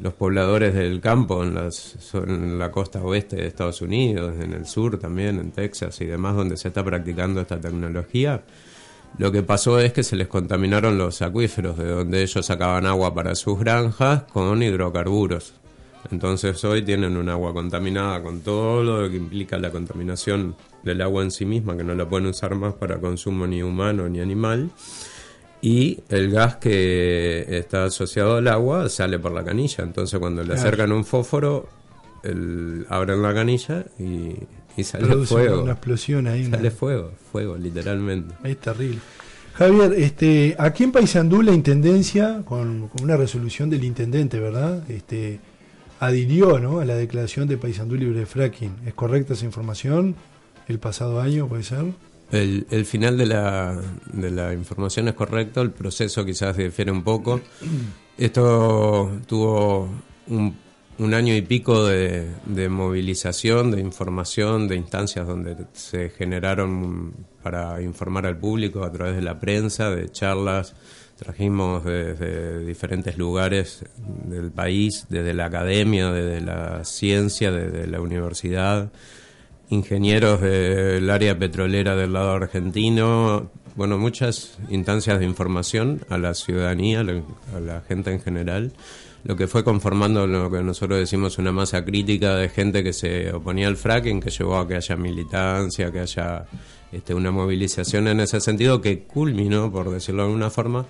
los 0.00 0.14
pobladores 0.14 0.74
del 0.74 1.00
campo 1.00 1.42
en, 1.44 2.58
la 2.58 2.70
costa 2.70 3.02
oeste 3.02 3.36
de 3.36 3.46
Estados 3.46 3.82
Unidos, 3.82 4.34
en 4.40 4.52
el 4.52 4.66
sur 4.66 4.98
también, 4.98 5.38
en 5.38 5.50
Texas 5.50 6.00
y 6.00 6.06
demás, 6.06 6.36
donde 6.36 6.56
se 6.56 6.68
está 6.68 6.84
practicando 6.84 7.40
esta 7.40 7.60
tecnología, 7.60 8.42
lo 9.18 9.32
que 9.32 9.42
pasó 9.42 9.78
es 9.78 9.92
que 9.92 10.02
se 10.02 10.16
les 10.16 10.28
contaminaron 10.28 10.96
los 10.96 11.20
acuíferos, 11.20 11.76
de 11.76 11.88
donde 11.88 12.22
ellos 12.22 12.46
sacaban 12.46 12.86
agua 12.86 13.14
para 13.14 13.34
sus 13.34 13.58
granjas 13.58 14.22
con 14.32 14.62
hidrocarburos. 14.62 15.54
Entonces 16.10 16.64
hoy 16.64 16.82
tienen 16.82 17.16
un 17.16 17.28
agua 17.28 17.52
contaminada 17.52 18.22
con 18.22 18.40
todo 18.40 18.82
lo 18.82 19.10
que 19.10 19.16
implica 19.16 19.58
la 19.58 19.70
contaminación 19.70 20.56
del 20.82 21.02
agua 21.02 21.22
en 21.22 21.30
sí 21.30 21.44
misma, 21.44 21.76
que 21.76 21.84
no 21.84 21.94
la 21.94 22.08
pueden 22.08 22.28
usar 22.28 22.54
más 22.54 22.74
para 22.74 22.98
consumo 22.98 23.46
ni 23.46 23.62
humano 23.62 24.08
ni 24.08 24.20
animal. 24.20 24.70
Y 25.62 26.00
el 26.08 26.30
gas 26.30 26.56
que 26.56 27.46
está 27.48 27.84
asociado 27.84 28.36
al 28.36 28.48
agua 28.48 28.88
sale 28.88 29.18
por 29.18 29.32
la 29.32 29.44
canilla. 29.44 29.84
Entonces 29.84 30.18
cuando 30.18 30.42
le 30.42 30.54
acercan 30.54 30.92
un 30.92 31.04
fósforo, 31.04 31.68
el, 32.22 32.86
abren 32.88 33.22
la 33.22 33.34
canilla 33.34 33.84
y, 33.98 34.82
sale 34.82 35.26
fuego. 35.26 35.62
Una 35.62 35.72
explosión 35.72 36.26
ahí. 36.26 36.46
Sale 36.46 36.70
fuego, 36.70 37.12
fuego, 37.30 37.56
literalmente. 37.56 38.34
Es 38.44 38.56
terrible. 38.58 39.00
Javier, 39.54 39.92
este, 39.92 40.56
aquí 40.58 40.84
en 40.84 40.92
Paysandú 40.92 41.42
la 41.42 41.52
intendencia, 41.52 42.42
con, 42.46 42.88
con, 42.88 43.04
una 43.04 43.16
resolución 43.18 43.68
del 43.68 43.84
intendente, 43.84 44.40
¿verdad? 44.40 44.88
Este, 44.90 45.40
adhirió 46.00 46.58
¿no? 46.58 46.80
a 46.80 46.84
la 46.86 46.94
declaración 46.94 47.46
de 47.46 47.58
Paysandú 47.58 47.94
libre 47.94 48.20
de 48.20 48.26
fracking. 48.26 48.72
¿Es 48.86 48.94
correcta 48.94 49.34
esa 49.34 49.44
información? 49.44 50.16
¿El 50.66 50.78
pasado 50.78 51.20
año 51.20 51.46
puede 51.46 51.62
ser? 51.62 51.84
El, 52.32 52.66
el 52.70 52.84
final 52.84 53.16
de 53.18 53.26
la, 53.26 53.80
de 54.12 54.30
la 54.30 54.52
información 54.52 55.08
es 55.08 55.14
correcto, 55.14 55.62
el 55.62 55.72
proceso 55.72 56.24
quizás 56.24 56.56
difiere 56.56 56.92
un 56.92 57.02
poco. 57.02 57.40
Esto 58.16 59.20
tuvo 59.26 59.88
un, 60.28 60.56
un 60.98 61.14
año 61.14 61.34
y 61.34 61.42
pico 61.42 61.86
de, 61.86 62.28
de, 62.46 62.68
movilización, 62.68 63.70
de 63.70 63.80
información, 63.80 64.68
de 64.68 64.76
instancias 64.76 65.26
donde 65.26 65.56
se 65.72 66.10
generaron 66.10 67.14
para 67.42 67.82
informar 67.82 68.26
al 68.26 68.38
público 68.38 68.84
a 68.84 68.92
través 68.92 69.16
de 69.16 69.22
la 69.22 69.40
prensa, 69.40 69.90
de 69.90 70.10
charlas, 70.10 70.74
Trajimos 71.20 71.84
desde 71.84 72.64
diferentes 72.64 73.18
lugares 73.18 73.84
del 74.24 74.50
país, 74.50 75.04
desde 75.10 75.34
la 75.34 75.44
academia, 75.44 76.10
desde 76.10 76.40
la 76.40 76.82
ciencia, 76.86 77.52
desde 77.52 77.86
la 77.86 78.00
universidad, 78.00 78.90
ingenieros 79.70 80.40
del 80.40 81.08
área 81.08 81.38
petrolera 81.38 81.96
del 81.96 82.12
lado 82.12 82.32
argentino, 82.32 83.50
bueno, 83.76 83.98
muchas 83.98 84.58
instancias 84.68 85.20
de 85.20 85.24
información 85.24 86.04
a 86.08 86.18
la 86.18 86.34
ciudadanía, 86.34 87.00
a 87.00 87.60
la 87.60 87.80
gente 87.82 88.12
en 88.12 88.20
general, 88.20 88.72
lo 89.24 89.36
que 89.36 89.46
fue 89.46 89.62
conformando 89.64 90.26
lo 90.26 90.50
que 90.50 90.62
nosotros 90.62 90.98
decimos 90.98 91.38
una 91.38 91.52
masa 91.52 91.84
crítica 91.84 92.34
de 92.34 92.48
gente 92.48 92.82
que 92.82 92.92
se 92.92 93.32
oponía 93.32 93.68
al 93.68 93.76
fracking, 93.76 94.20
que 94.20 94.30
llevó 94.30 94.58
a 94.58 94.66
que 94.66 94.74
haya 94.74 94.96
militancia, 94.96 95.92
que 95.92 96.00
haya 96.00 96.46
este, 96.90 97.14
una 97.14 97.30
movilización 97.30 98.08
en 98.08 98.20
ese 98.20 98.40
sentido 98.40 98.80
que 98.80 99.04
culminó, 99.04 99.70
por 99.70 99.90
decirlo 99.90 100.22
de 100.22 100.28
alguna 100.28 100.50
forma, 100.50 100.86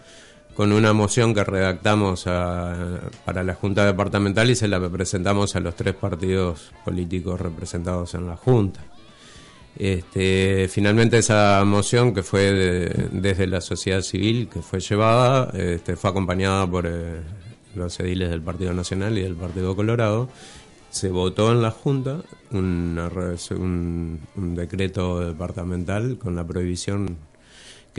con 0.60 0.72
una 0.72 0.92
moción 0.92 1.32
que 1.32 1.42
redactamos 1.42 2.24
para 2.24 3.42
la 3.42 3.54
Junta 3.54 3.86
Departamental 3.86 4.50
y 4.50 4.54
se 4.54 4.68
la 4.68 4.90
presentamos 4.90 5.56
a 5.56 5.60
los 5.60 5.74
tres 5.74 5.94
partidos 5.94 6.70
políticos 6.84 7.40
representados 7.40 8.12
en 8.12 8.26
la 8.26 8.36
Junta. 8.36 8.84
Este, 9.74 10.68
finalmente 10.68 11.16
esa 11.16 11.64
moción 11.64 12.12
que 12.12 12.22
fue 12.22 12.92
desde 13.10 13.46
la 13.46 13.62
sociedad 13.62 14.02
civil 14.02 14.50
que 14.52 14.60
fue 14.60 14.80
llevada 14.80 15.50
este, 15.54 15.96
fue 15.96 16.10
acompañada 16.10 16.70
por 16.70 16.86
eh, 16.86 17.22
los 17.74 17.98
ediles 17.98 18.28
del 18.28 18.42
Partido 18.42 18.74
Nacional 18.74 19.16
y 19.16 19.22
del 19.22 19.36
Partido 19.36 19.74
Colorado 19.74 20.28
se 20.90 21.08
votó 21.08 21.52
en 21.52 21.62
la 21.62 21.70
Junta 21.70 22.20
un, 22.50 24.20
decreto 24.36 25.20
departamental 25.20 26.18
con 26.18 26.36
la 26.36 26.46
prohibición 26.46 27.16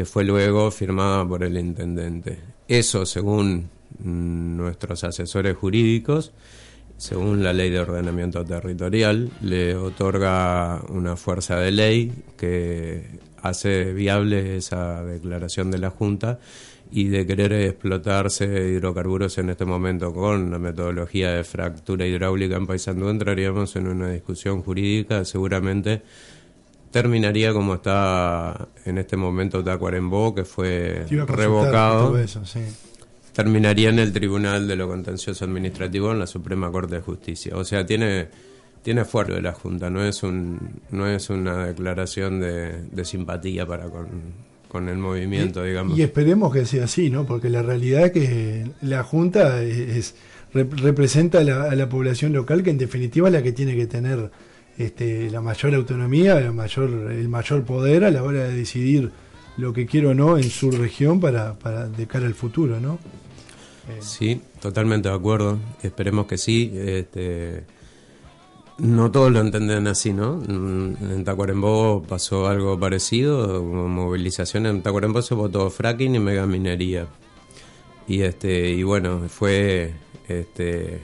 fue 0.05 0.23
luego 0.23 0.71
firmada 0.71 1.27
por 1.27 1.43
el 1.43 1.57
intendente. 1.57 2.39
Eso, 2.67 3.05
según 3.05 3.69
nuestros 3.99 5.03
asesores 5.03 5.55
jurídicos, 5.57 6.33
según 6.97 7.43
la 7.43 7.51
ley 7.51 7.69
de 7.69 7.79
ordenamiento 7.79 8.45
territorial, 8.45 9.31
le 9.41 9.75
otorga 9.75 10.81
una 10.89 11.15
fuerza 11.15 11.57
de 11.57 11.71
ley 11.71 12.11
que 12.37 13.19
hace 13.41 13.91
viable 13.93 14.57
esa 14.57 15.03
declaración 15.03 15.71
de 15.71 15.79
la 15.79 15.89
Junta 15.89 16.39
y 16.91 17.07
de 17.07 17.25
querer 17.25 17.53
explotarse 17.53 18.45
hidrocarburos 18.45 19.37
en 19.37 19.49
este 19.49 19.65
momento 19.65 20.13
con 20.13 20.51
la 20.51 20.59
metodología 20.59 21.31
de 21.31 21.43
fractura 21.43 22.05
hidráulica 22.05 22.57
en 22.57 22.67
Paysandú 22.67 23.07
entraríamos 23.07 23.75
en 23.77 23.87
una 23.87 24.11
discusión 24.11 24.61
jurídica 24.61 25.23
seguramente 25.23 26.01
terminaría 26.91 27.53
como 27.53 27.75
está 27.75 28.67
en 28.85 28.97
este 28.97 29.17
momento 29.17 29.63
Tacuarembó 29.63 30.35
que 30.35 30.45
fue 30.45 31.05
revocado 31.27 32.17
terminaría 33.33 33.89
en 33.89 33.99
el 33.99 34.11
Tribunal 34.11 34.67
de 34.67 34.75
lo 34.75 34.87
Contencioso 34.87 35.45
Administrativo 35.45 36.11
en 36.11 36.19
la 36.19 36.27
Suprema 36.27 36.71
Corte 36.71 36.95
de 36.95 37.01
Justicia 37.01 37.55
o 37.55 37.63
sea 37.63 37.85
tiene 37.85 38.27
tiene 38.83 39.05
fuerza 39.05 39.33
de 39.33 39.41
la 39.41 39.53
Junta 39.53 39.89
no 39.89 40.03
es 40.03 40.21
un 40.23 40.81
no 40.91 41.07
es 41.07 41.29
una 41.29 41.65
declaración 41.67 42.39
de, 42.39 42.83
de 42.91 43.05
simpatía 43.05 43.65
para 43.65 43.89
con 43.89 44.51
con 44.71 44.87
el 44.87 44.99
movimiento, 44.99 45.65
digamos. 45.65 45.97
Y 45.97 46.01
esperemos 46.01 46.53
que 46.53 46.65
sea 46.65 46.85
así, 46.85 47.09
¿no? 47.09 47.25
Porque 47.25 47.49
la 47.49 47.61
realidad 47.61 48.05
es 48.05 48.11
que 48.13 48.71
la 48.81 49.03
Junta 49.03 49.61
es, 49.61 50.15
representa 50.53 51.39
a 51.39 51.43
la, 51.43 51.89
población 51.89 52.31
local, 52.31 52.63
que 52.63 52.69
en 52.69 52.77
definitiva 52.77 53.27
es 53.27 53.33
la 53.33 53.43
que 53.43 53.51
tiene 53.51 53.75
que 53.75 53.85
tener 53.85 54.31
este, 54.77 55.29
la 55.29 55.41
mayor 55.41 55.75
autonomía, 55.75 56.39
el 56.39 56.53
mayor, 56.53 56.89
el 57.11 57.29
mayor 57.29 57.63
poder 57.63 58.03
a 58.03 58.11
la 58.11 58.23
hora 58.23 58.43
de 58.43 58.55
decidir 58.55 59.11
lo 59.57 59.73
que 59.73 59.85
quiere 59.85 60.07
o 60.07 60.13
no 60.13 60.37
en 60.37 60.49
su 60.49 60.71
región 60.71 61.19
para, 61.19 61.57
para 61.59 61.87
de 61.87 62.07
cara 62.07 62.25
al 62.25 62.33
futuro, 62.33 62.79
¿no? 62.79 62.99
Sí, 63.99 64.41
totalmente 64.61 65.09
de 65.09 65.15
acuerdo. 65.15 65.57
Esperemos 65.81 66.25
que 66.25 66.37
sí. 66.37 66.71
Este, 66.73 67.63
no 68.77 69.11
todos 69.11 69.31
lo 69.31 69.41
entienden 69.41 69.87
así, 69.87 70.13
¿no? 70.13 70.37
Mm, 70.37 70.95
en 71.11 71.23
Tacuarembó 71.23 72.03
pasó 72.07 72.47
algo 72.47 72.79
parecido, 72.79 73.63
movilización 73.63 74.65
en 74.65 74.81
Tacuarembó 74.81 75.21
se 75.21 75.35
votó 75.35 75.69
fracking 75.69 76.15
y 76.15 76.19
megaminería. 76.19 77.07
Y 78.07 78.21
este 78.21 78.71
y 78.71 78.83
bueno, 78.83 79.21
fue 79.29 79.93
este 80.27 80.99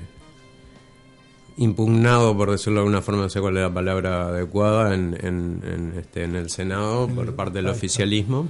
impugnado, 1.58 2.36
por 2.38 2.52
decirlo 2.52 2.76
de 2.76 2.80
alguna 2.86 3.02
forma, 3.02 3.24
no 3.24 3.30
sé 3.30 3.42
cuál 3.42 3.58
es 3.58 3.64
la 3.64 3.74
palabra 3.74 4.28
adecuada, 4.28 4.94
en, 4.94 5.18
en, 5.22 5.94
este, 5.98 6.24
en 6.24 6.36
el 6.36 6.50
Senado 6.50 7.08
por 7.08 7.36
parte 7.36 7.58
del 7.58 7.68
oficialismo. 7.68 8.48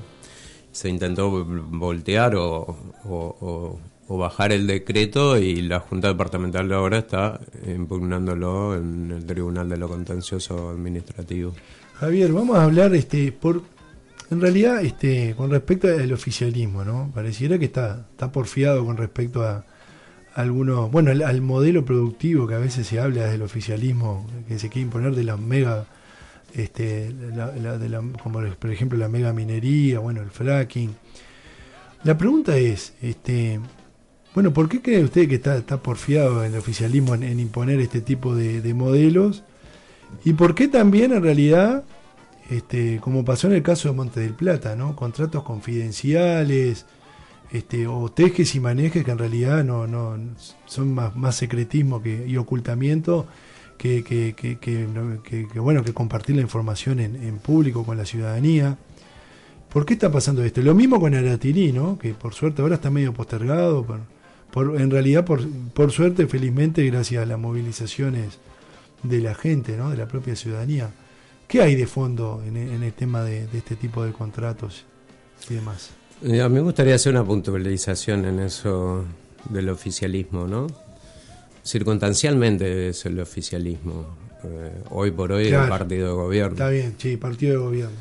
Se 0.71 0.89
intentó 0.89 1.45
voltear 1.45 2.35
o 2.35 3.79
o 4.07 4.17
bajar 4.17 4.51
el 4.51 4.67
decreto 4.67 5.37
y 5.37 5.61
la 5.61 5.79
Junta 5.79 6.07
Departamental 6.07 6.67
de 6.69 6.75
ahora 6.75 6.99
está 6.99 7.39
impugnándolo 7.67 8.75
en 8.75 9.11
el 9.11 9.25
Tribunal 9.25 9.67
de 9.69 9.77
lo 9.77 9.89
Contencioso 9.89 10.69
Administrativo. 10.69 11.53
Javier, 11.95 12.31
vamos 12.31 12.57
a 12.57 12.63
hablar 12.63 12.95
este 12.95 13.31
por 13.31 13.61
en 14.29 14.41
realidad 14.41 14.81
este 14.83 15.33
con 15.35 15.49
respecto 15.49 15.87
al 15.87 16.11
oficialismo, 16.13 16.85
¿no? 16.85 17.11
Pareciera 17.13 17.59
que 17.59 17.65
está 17.65 18.07
está 18.11 18.31
porfiado 18.31 18.85
con 18.85 18.97
respecto 18.97 19.43
a, 19.43 19.65
algunos, 20.37 20.91
bueno, 20.91 21.09
al, 21.09 21.41
modelo 21.41 21.83
productivo 21.83 22.45
que 22.45 22.53
a 22.53 22.59
veces 22.59 22.85
se 22.85 22.99
habla 22.99 23.25
del 23.25 23.41
oficialismo 23.41 24.27
que 24.47 24.59
se 24.59 24.69
quiere 24.69 24.85
imponer 24.85 25.15
de 25.15 25.23
la 25.23 25.35
mega 25.35 25.87
este 26.53 27.11
como 28.21 28.41
por 28.59 28.71
ejemplo 28.71 28.99
la 28.99 29.09
mega 29.09 29.33
minería, 29.33 29.97
bueno, 29.97 30.21
el 30.21 30.29
fracking. 30.29 30.95
La 32.03 32.19
pregunta 32.19 32.55
es, 32.55 32.93
este, 33.01 33.59
bueno, 34.35 34.53
¿por 34.53 34.69
qué 34.69 34.79
cree 34.79 35.03
usted 35.03 35.27
que 35.27 35.35
está, 35.35 35.57
está 35.57 35.81
porfiado 35.81 36.43
el 36.43 36.55
oficialismo 36.55 37.15
en, 37.15 37.39
imponer 37.39 37.79
este 37.79 38.01
tipo 38.01 38.35
de, 38.35 38.73
modelos? 38.75 39.43
¿Y 40.23 40.33
por 40.33 40.53
qué 40.53 40.67
también 40.67 41.13
en 41.13 41.23
realidad, 41.23 41.83
este, 42.51 42.99
como 42.99 43.25
pasó 43.25 43.47
en 43.47 43.53
el 43.53 43.63
caso 43.63 43.89
de 43.89 43.95
Monte 43.95 44.19
del 44.19 44.35
Plata, 44.35 44.75
¿no? 44.75 44.95
contratos 44.95 45.41
confidenciales 45.41 46.85
este, 47.51 47.87
o 47.87 48.09
tejes 48.09 48.55
y 48.55 48.59
manejes 48.59 49.03
que 49.03 49.11
en 49.11 49.17
realidad 49.17 49.63
no, 49.63 49.87
no 49.87 50.17
son 50.65 50.93
más, 50.93 51.15
más 51.15 51.35
secretismo 51.35 52.01
que, 52.01 52.27
y 52.27 52.37
ocultamiento 52.37 53.27
que, 53.77 54.03
que, 54.03 54.33
que, 54.59 55.59
bueno 55.59 55.83
que 55.83 55.93
compartir 55.93 56.35
la 56.35 56.41
información 56.41 56.99
en, 56.99 57.15
en, 57.15 57.37
público 57.37 57.85
con 57.85 57.97
la 57.97 58.05
ciudadanía? 58.05 58.77
¿Por 59.71 59.85
qué 59.85 59.93
está 59.93 60.11
pasando 60.11 60.43
esto? 60.43 60.61
Lo 60.61 60.73
mismo 60.73 60.99
con 60.99 61.13
Aratirí, 61.13 61.71
¿no? 61.71 61.97
que 61.97 62.13
por 62.13 62.33
suerte 62.33 62.61
ahora 62.61 62.75
está 62.75 62.89
medio 62.89 63.13
postergado. 63.13 63.85
Por, 64.51 64.81
en 64.81 64.89
realidad, 64.89 65.25
por, 65.25 65.47
por 65.73 65.91
suerte, 65.91 66.25
felizmente, 66.27 66.85
gracias 66.85 67.23
a 67.23 67.25
las 67.25 67.37
movilizaciones 67.37 68.39
de 69.03 69.21
la 69.21 69.35
gente, 69.35 69.77
¿no? 69.77 69.89
de 69.89 69.97
la 69.97 70.07
propia 70.07 70.35
ciudadanía. 70.35 70.89
¿Qué 71.47 71.61
hay 71.61 71.75
de 71.75 71.87
fondo 71.87 72.41
en, 72.45 72.57
el 72.57 72.93
tema 72.93 73.23
de, 73.23 73.47
este 73.53 73.75
tipo 73.75 74.03
de 74.03 74.11
contratos 74.11 74.85
y 75.49 75.53
demás? 75.53 75.91
Mí 76.21 76.37
me 76.49 76.61
gustaría 76.61 76.95
hacer 76.95 77.13
una 77.13 77.23
puntualización 77.23 78.25
en 78.25 78.39
eso 78.39 79.05
del 79.49 79.69
oficialismo, 79.69 80.47
¿no? 80.47 80.67
circunstancialmente 81.67 82.89
es 82.89 83.05
el 83.05 83.19
oficialismo. 83.19 84.05
Eh, 84.43 84.71
hoy 84.91 85.11
por 85.11 85.31
hoy 85.31 85.47
el 85.47 85.67
partido 85.67 86.07
de 86.07 86.13
gobierno. 86.13 86.53
Está 86.53 86.69
bien, 86.69 86.95
sí, 86.97 87.17
partido 87.17 87.53
de 87.53 87.57
gobierno. 87.59 87.97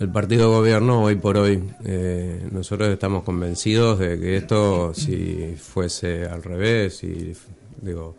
El 0.00 0.10
partido 0.10 0.50
de 0.50 0.56
gobierno 0.56 1.02
hoy 1.02 1.16
por 1.16 1.36
hoy, 1.36 1.62
eh, 1.84 2.46
nosotros 2.50 2.88
estamos 2.88 3.24
convencidos 3.24 3.98
de 3.98 4.18
que 4.18 4.36
esto, 4.36 4.92
si 4.94 5.54
fuese 5.58 6.24
al 6.24 6.42
revés, 6.42 7.02
y 7.02 7.34
digo, 7.82 8.14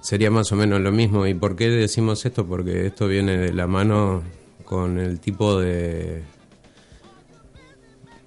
sería 0.00 0.30
más 0.30 0.50
o 0.52 0.56
menos 0.56 0.80
lo 0.80 0.90
mismo. 0.90 1.26
¿Y 1.26 1.34
por 1.34 1.54
qué 1.54 1.68
decimos 1.68 2.24
esto? 2.24 2.46
Porque 2.46 2.86
esto 2.86 3.08
viene 3.08 3.36
de 3.36 3.52
la 3.52 3.66
mano 3.66 4.22
con 4.64 4.98
el 4.98 5.20
tipo 5.20 5.60
de 5.60 6.22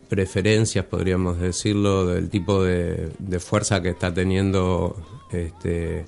preferencias, 0.08 0.86
podríamos 0.86 1.40
decirlo, 1.40 2.06
del 2.06 2.30
tipo 2.30 2.64
de, 2.64 3.12
fuerza 3.40 3.82
que 3.82 3.90
está 3.90 4.14
teniendo 4.14 4.96
este, 5.32 6.06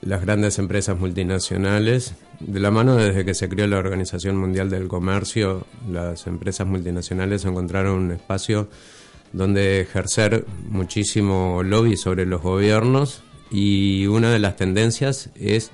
las 0.00 0.20
grandes 0.22 0.58
empresas 0.58 0.98
multinacionales. 0.98 2.14
De 2.40 2.60
la 2.60 2.70
mano 2.70 2.96
desde 2.96 3.24
que 3.24 3.34
se 3.34 3.48
creó 3.48 3.66
la 3.66 3.78
Organización 3.78 4.36
Mundial 4.36 4.70
del 4.70 4.88
Comercio, 4.88 5.66
las 5.90 6.26
empresas 6.26 6.66
multinacionales 6.66 7.44
encontraron 7.44 7.98
un 7.98 8.12
espacio 8.12 8.68
donde 9.32 9.80
ejercer 9.80 10.44
muchísimo 10.68 11.62
lobby 11.62 11.96
sobre 11.96 12.26
los 12.26 12.42
gobiernos 12.42 13.22
y 13.50 14.06
una 14.06 14.30
de 14.30 14.38
las 14.38 14.56
tendencias 14.56 15.30
es 15.34 15.70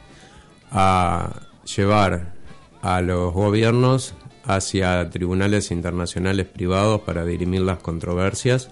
a 0.70 1.42
llevar 1.76 2.34
a 2.82 3.00
los 3.00 3.32
gobiernos 3.32 4.14
hacia 4.44 5.08
tribunales 5.10 5.70
internacionales 5.70 6.46
privados 6.46 7.02
para 7.02 7.24
dirimir 7.24 7.62
las 7.62 7.78
controversias 7.78 8.70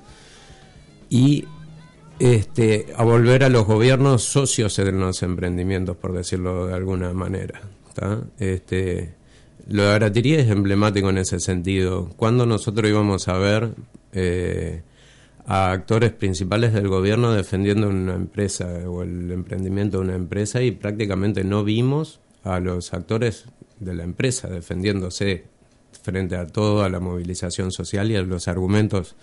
y 1.08 1.46
este, 2.18 2.86
a 2.96 3.02
volver 3.02 3.44
a 3.44 3.48
los 3.48 3.66
gobiernos 3.66 4.22
socios 4.22 4.78
en 4.78 5.00
los 5.00 5.22
emprendimientos, 5.22 5.96
por 5.96 6.12
decirlo 6.12 6.66
de 6.66 6.74
alguna 6.74 7.12
manera. 7.12 7.62
Este, 8.38 9.14
lo 9.68 9.84
de 9.84 9.90
Aratirí 9.90 10.34
es 10.34 10.48
emblemático 10.50 11.10
en 11.10 11.18
ese 11.18 11.40
sentido. 11.40 12.10
Cuando 12.16 12.46
nosotros 12.46 12.88
íbamos 12.88 13.28
a 13.28 13.38
ver 13.38 13.70
eh, 14.12 14.82
a 15.46 15.72
actores 15.72 16.12
principales 16.12 16.72
del 16.72 16.88
gobierno 16.88 17.32
defendiendo 17.32 17.88
una 17.88 18.14
empresa 18.14 18.66
o 18.86 19.02
el 19.02 19.30
emprendimiento 19.32 19.98
de 19.98 20.04
una 20.04 20.14
empresa 20.14 20.62
y 20.62 20.70
prácticamente 20.70 21.44
no 21.44 21.64
vimos 21.64 22.20
a 22.44 22.60
los 22.60 22.92
actores 22.94 23.46
de 23.78 23.94
la 23.94 24.04
empresa 24.04 24.48
defendiéndose 24.48 25.44
frente 26.02 26.36
a 26.36 26.46
toda 26.46 26.88
la 26.88 27.00
movilización 27.00 27.72
social 27.72 28.10
y 28.10 28.16
a 28.16 28.22
los 28.22 28.48
argumentos 28.48 29.16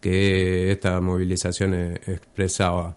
que 0.00 0.70
esta 0.72 1.00
movilización 1.00 1.74
e-, 1.74 1.94
expresaba. 2.06 2.96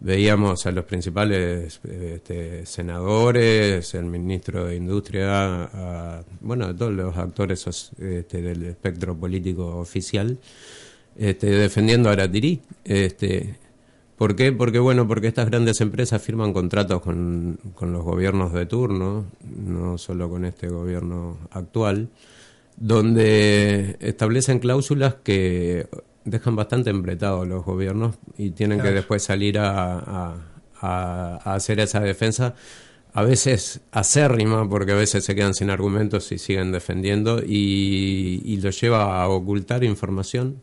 Veíamos 0.00 0.66
a 0.66 0.72
los 0.72 0.84
principales 0.84 1.80
este, 1.84 2.66
senadores, 2.66 3.94
el 3.94 4.06
ministro 4.06 4.66
de 4.66 4.74
Industria, 4.74 5.64
a, 5.64 6.24
bueno, 6.40 6.66
a 6.66 6.76
todos 6.76 6.92
los 6.92 7.16
actores 7.16 7.92
este, 7.98 8.42
del 8.42 8.64
espectro 8.64 9.16
político 9.16 9.78
oficial, 9.78 10.38
este, 11.16 11.46
defendiendo 11.50 12.08
a 12.08 12.12
Aratirí. 12.12 12.60
Este, 12.84 13.60
¿Por 14.16 14.34
qué? 14.34 14.52
Porque 14.52 14.80
bueno, 14.80 15.06
porque 15.06 15.28
estas 15.28 15.48
grandes 15.48 15.80
empresas 15.80 16.20
firman 16.20 16.52
contratos 16.52 17.00
con, 17.00 17.58
con 17.74 17.92
los 17.92 18.02
gobiernos 18.02 18.52
de 18.52 18.66
turno, 18.66 19.26
no 19.56 19.98
solo 19.98 20.28
con 20.28 20.44
este 20.44 20.68
gobierno 20.68 21.38
actual, 21.50 22.08
donde 22.76 23.96
establecen 24.00 24.58
cláusulas 24.58 25.16
que 25.22 25.88
dejan 26.24 26.56
bastante 26.56 26.90
embretados 26.90 27.46
los 27.46 27.64
gobiernos 27.64 28.16
y 28.38 28.50
tienen 28.50 28.80
que 28.80 28.90
después 28.90 29.22
salir 29.22 29.58
a, 29.58 30.36
hacer 30.80 31.78
esa 31.78 32.00
defensa, 32.00 32.54
a 33.12 33.22
veces 33.22 33.82
acérrima, 33.92 34.68
porque 34.68 34.92
a 34.92 34.96
veces 34.96 35.24
se 35.24 35.34
quedan 35.36 35.54
sin 35.54 35.70
argumentos 35.70 36.32
y 36.32 36.38
siguen 36.38 36.72
defendiendo, 36.72 37.40
y, 37.40 38.42
y 38.44 38.56
lo 38.56 38.70
lleva 38.70 39.22
a 39.22 39.28
ocultar 39.28 39.84
información, 39.84 40.60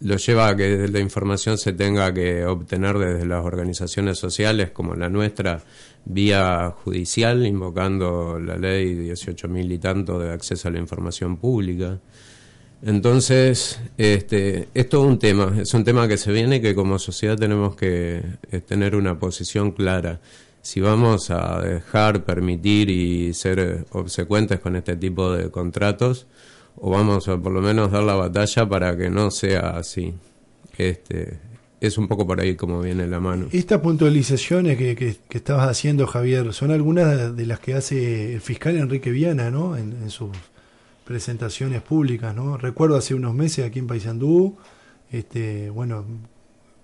lo 0.00 0.16
lleva 0.16 0.48
a 0.48 0.56
que 0.56 0.88
la 0.88 1.00
información 1.00 1.56
se 1.56 1.72
tenga 1.72 2.12
que 2.12 2.44
obtener 2.44 2.98
desde 2.98 3.26
las 3.26 3.44
organizaciones 3.44 4.18
sociales 4.18 4.70
como 4.70 4.94
la 4.94 5.08
nuestra, 5.08 5.62
vía 6.04 6.72
judicial, 6.84 7.46
invocando 7.46 8.38
la 8.38 8.56
ley 8.56 8.94
18.000 8.94 9.72
y 9.72 9.78
tanto 9.78 10.18
de 10.18 10.32
acceso 10.32 10.68
a 10.68 10.70
la 10.70 10.78
información 10.78 11.36
pública. 11.36 11.98
Entonces, 12.82 13.80
este, 13.96 14.68
es 14.74 14.92
un 14.94 15.18
tema, 15.18 15.54
es 15.60 15.72
un 15.74 15.82
tema 15.82 16.06
que 16.06 16.18
se 16.18 16.30
viene 16.30 16.60
que 16.60 16.74
como 16.74 16.98
sociedad 16.98 17.36
tenemos 17.36 17.74
que 17.74 18.22
eh, 18.50 18.60
tener 18.60 18.94
una 18.94 19.18
posición 19.18 19.72
clara. 19.72 20.20
Si 20.60 20.80
vamos 20.80 21.30
a 21.30 21.60
dejar, 21.60 22.24
permitir 22.24 22.90
y 22.90 23.32
ser 23.34 23.58
eh, 23.58 23.84
obsecuentes 23.90 24.60
con 24.60 24.76
este 24.76 24.96
tipo 24.96 25.32
de 25.32 25.50
contratos, 25.50 26.26
o 26.76 26.90
vamos 26.90 27.28
a 27.28 27.38
por 27.38 27.52
lo 27.52 27.60
menos 27.60 27.90
dar 27.90 28.02
la 28.02 28.14
batalla 28.14 28.68
para 28.68 28.96
que 28.96 29.10
no 29.10 29.30
sea 29.30 29.70
así. 29.70 30.14
Este, 30.76 31.38
es 31.80 31.98
un 31.98 32.08
poco 32.08 32.26
por 32.26 32.40
ahí 32.40 32.54
como 32.54 32.80
viene 32.80 33.06
la 33.06 33.20
mano. 33.20 33.48
Estas 33.52 33.80
puntualizaciones 33.80 34.76
que, 34.76 34.94
que, 34.96 35.18
estabas 35.30 35.68
haciendo, 35.68 36.06
Javier, 36.06 36.52
son 36.52 36.70
algunas 36.70 37.36
de 37.36 37.46
las 37.46 37.60
que 37.60 37.74
hace 37.74 38.34
el 38.34 38.40
fiscal 38.40 38.76
Enrique 38.76 39.10
Viana, 39.10 39.50
¿no? 39.50 39.76
En, 39.76 40.10
sus 40.10 40.30
presentaciones 41.04 41.82
públicas, 41.82 42.34
¿no? 42.34 42.56
Recuerdo 42.56 42.96
hace 42.96 43.14
unos 43.14 43.34
meses 43.34 43.64
aquí 43.64 43.78
en 43.78 43.86
Paysandú, 43.86 44.56
este, 45.10 45.70
bueno, 45.70 46.04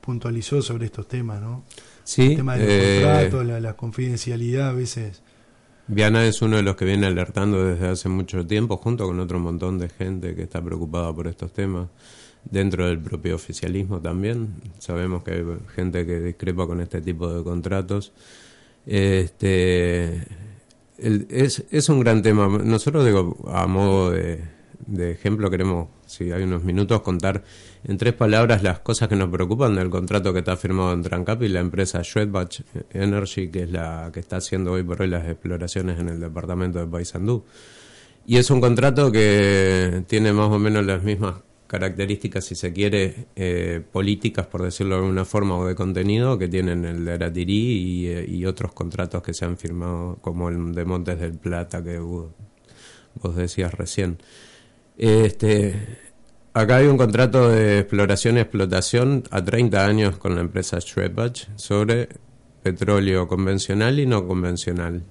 puntualizó 0.01 0.63
sobre 0.63 0.87
estos 0.87 1.09
temas, 1.09 1.41
¿no? 1.41 1.65
Sí. 2.05 2.31
El 2.31 2.37
tema 2.37 2.57
de 2.57 2.65
los 2.65 2.73
eh, 2.73 3.01
contratos, 3.03 3.47
la, 3.47 3.61
la 3.61 3.73
confidencialidad 3.75 4.71
a 4.71 4.73
veces. 4.73 5.23
Viana 5.93 6.25
es 6.25 6.41
uno 6.41 6.57
de 6.57 6.63
los 6.63 6.75
que 6.75 6.87
viene 6.87 7.07
alertando 7.07 7.63
desde 7.63 7.89
hace 7.89 8.09
mucho 8.09 8.47
tiempo, 8.47 8.79
junto 8.79 9.07
con 9.07 9.21
otro 9.21 9.39
montón 9.39 9.79
de 9.79 9.91
gente 9.91 10.35
que 10.35 10.43
está 10.43 10.63
preocupada 10.63 11.15
por 11.15 11.27
estos 11.27 11.53
temas 11.53 11.89
dentro 12.45 12.87
del 12.87 12.99
propio 12.99 13.35
oficialismo 13.35 14.01
también. 14.01 14.55
Sabemos 14.79 15.23
que 15.23 15.33
hay 15.33 15.45
gente 15.75 16.07
que 16.07 16.21
discrepa 16.21 16.67
con 16.67 16.81
este 16.81 17.03
tipo 17.03 17.33
de 17.33 17.45
contratos. 17.45 18.13
Este, 18.87 20.27
es, 20.97 21.63
es 21.71 21.89
un 21.91 22.01
gran 22.01 22.23
tema. 22.23 22.49
Nosotros, 22.49 23.05
digo, 23.05 23.37
a 23.53 23.67
modo 23.67 24.13
de, 24.13 24.41
ejemplo, 24.99 25.51
queremos, 25.51 25.89
si 26.07 26.33
hay 26.33 26.43
unos 26.43 26.65
minutos, 26.65 27.03
contar 27.03 27.45
en 27.85 27.99
tres 27.99 28.15
palabras 28.15 28.63
las 28.63 28.81
cosas 28.81 29.09
que 29.09 29.17
nos 29.17 29.31
preocupan 29.31 29.75
del 29.75 29.91
contrato 29.91 30.33
que 30.33 30.41
está 30.41 30.57
firmado 30.57 30.93
entre 30.93 31.15
ANCAP 31.15 31.43
y 31.43 31.49
la 31.49 31.61
empresa 31.61 32.03
Schwedbach 32.03 32.63
Energy, 32.91 33.49
que 33.49 33.63
es 33.63 33.71
la 33.71 34.11
que 34.13 34.21
está 34.21 34.37
haciendo 34.37 34.73
hoy 34.73 34.83
por 34.83 35.03
hoy 35.03 35.09
las 35.09 35.27
exploraciones 35.29 35.99
en 35.99 36.09
el 36.09 36.21
departamento 36.21 36.79
de 36.79 36.87
Paysandú. 36.87 37.45
Y 38.27 38.37
es 38.37 38.51
un 38.51 38.61
contrato 38.61 39.11
que 39.11 40.05
tiene 40.07 40.33
más 40.33 40.51
o 40.51 40.59
menos 40.59 40.87
las 40.87 41.03
mismas 41.03 41.37
características, 41.73 42.45
si 42.45 42.55
se 42.55 42.71
quiere, 42.71 43.29
eh, 43.35 43.81
políticas, 43.91 44.47
por 44.47 44.63
decirlo 44.63 44.97
de 44.97 45.01
alguna 45.01 45.25
forma, 45.25 45.57
o 45.57 45.67
de 45.67 45.75
contenido 45.75 46.37
que 46.37 46.47
tienen 46.47 46.85
el 46.85 47.03
de 47.03 47.13
Aratirí 47.15 48.09
eh, 48.09 48.27
y, 48.29 48.45
otros 48.45 48.73
contratos 48.73 49.23
que 49.23 49.33
se 49.33 49.47
han 49.47 49.57
firmado, 49.57 50.19
como 50.21 50.51
el 50.51 50.75
de 50.75 50.85
Montes 50.85 51.19
del 51.19 51.33
Plata 51.33 51.83
que 51.83 51.99
vos, 51.99 52.29
decías 53.35 53.73
recién. 53.73 54.19
Este, 54.97 55.75
acá 56.55 56.77
hay 56.77 56.87
un 56.87 56.99
contrato 56.99 57.49
de 57.49 57.81
exploración 57.81 58.37
y 58.37 58.41
explotación 58.41 59.25
a 59.31 59.45
30 59.45 59.87
años 59.87 60.19
con 60.19 60.35
la 60.35 60.43
empresa 60.43 60.81
Schrebach 60.81 61.49
sobre 61.57 62.09
petróleo 62.63 63.27
convencional 63.29 63.99
y 63.99 64.07
no 64.07 64.27
convencional. 64.27 65.03